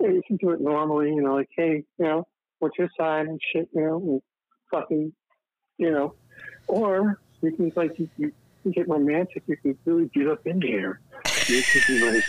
[0.00, 1.08] yeah, you can do it normally.
[1.08, 2.26] You know, like, hey, you know,
[2.58, 3.68] what's your sign and shit.
[3.74, 4.22] You know, and
[4.70, 5.12] fucking,
[5.78, 6.14] you know,
[6.68, 8.32] or you can like you, you
[8.62, 9.42] can get romantic.
[9.46, 11.00] You can really get up in here.
[11.46, 12.24] You can be like,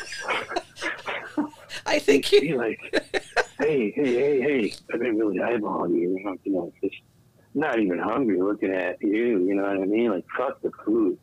[1.85, 2.79] I think you be like,
[3.59, 6.17] hey, hey, hey, hey, I've been really eyeballing you.
[6.17, 6.95] You know, you know, just
[7.53, 9.45] not even hungry looking at you.
[9.45, 10.11] You know what I mean?
[10.11, 11.17] Like, fuck the food.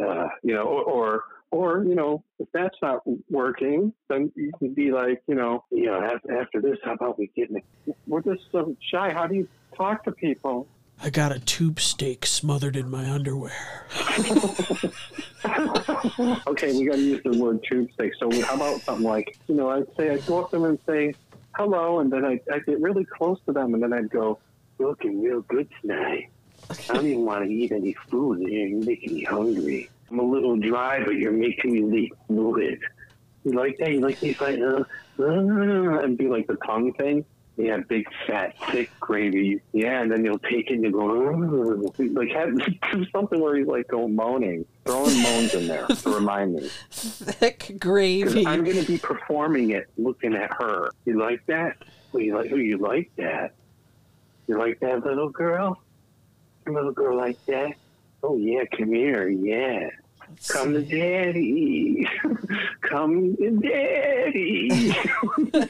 [0.00, 4.72] Uh, you know, or, or or you know, if that's not working, then you can
[4.72, 7.60] be like, you know, you know, after, after this, how about we get in?
[7.86, 9.12] The, we're just so shy.
[9.12, 10.66] How do you talk to people?
[11.04, 13.86] I got a tube steak smothered in my underwear.
[16.46, 18.12] okay, we got to use the word tube steak.
[18.18, 20.78] So how about something like, you know, I'd say I'd go up to them and
[20.86, 21.14] say
[21.54, 24.38] hello, and then I'd, I'd get really close to them, and then I'd go,
[24.78, 26.30] looking real good tonight.
[26.70, 28.40] I don't even want to eat any food.
[28.40, 29.90] You're making me hungry.
[30.10, 32.80] I'm a little dry, but you're making me leak fluid.
[33.44, 33.90] You like that?
[33.92, 34.84] You like me like, uh,
[35.18, 37.24] uh, and do like the tongue thing?
[37.56, 39.60] Yeah, big fat thick gravy.
[39.72, 42.56] Yeah, and then you'll take it and you go, like have
[42.92, 46.70] do something where he's like go moaning, throwing moans in there to remind me.
[46.90, 48.46] Thick gravy.
[48.46, 50.90] I'm going to be performing it, looking at her.
[51.04, 51.76] You like that?
[52.12, 52.50] Well, you like?
[52.52, 53.52] Oh, you like that?
[54.46, 55.78] You like that little girl?
[56.66, 57.74] Little girl like that?
[58.22, 59.28] Oh yeah, come here.
[59.28, 59.90] Yeah,
[60.48, 62.06] come to daddy.
[62.82, 64.94] come to daddy.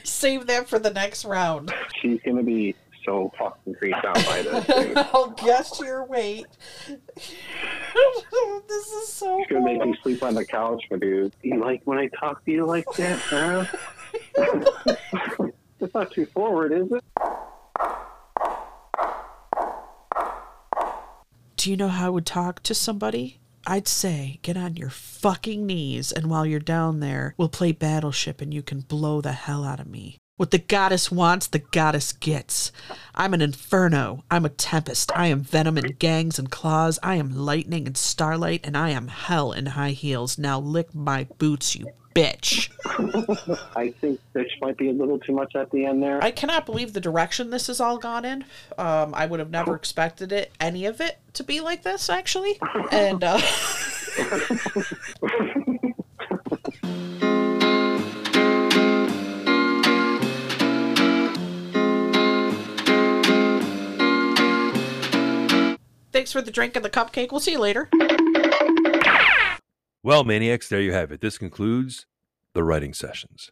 [0.04, 1.72] Save that for the next round.
[2.00, 4.66] She's gonna be so fucking creeped out by this.
[4.66, 4.96] dude.
[5.12, 6.46] I'll guess your weight.
[6.88, 6.98] this
[8.92, 9.38] is so.
[9.40, 11.32] She's gonna make me sleep on the couch, my dude.
[11.42, 13.64] You like when I talk to you like that, huh?
[15.80, 17.02] It's not too forward, is it?
[21.56, 23.38] Do you know how I would talk to somebody?
[23.66, 28.40] I'd say, get on your fucking knees, and while you're down there, we'll play Battleship
[28.40, 30.18] and you can blow the hell out of me.
[30.36, 32.72] What the goddess wants, the goddess gets.
[33.14, 34.24] I'm an inferno.
[34.30, 35.12] I'm a tempest.
[35.14, 36.98] I am venom and gangs and claws.
[37.02, 40.38] I am lightning and starlight, and I am hell in high heels.
[40.38, 42.70] Now lick my boots, you bitch.
[43.76, 46.22] I think bitch might be a little too much at the end there.
[46.22, 48.44] I cannot believe the direction this has all gone in.
[48.78, 52.58] Um, I would have never expected it, any of it, to be like this, actually.
[52.90, 53.38] And uh,
[66.12, 67.32] thanks for the drink and the cupcake.
[67.32, 67.88] We'll see you later.
[70.04, 71.20] Well, Maniacs, there you have it.
[71.20, 72.06] This concludes
[72.54, 73.50] the writing sessions.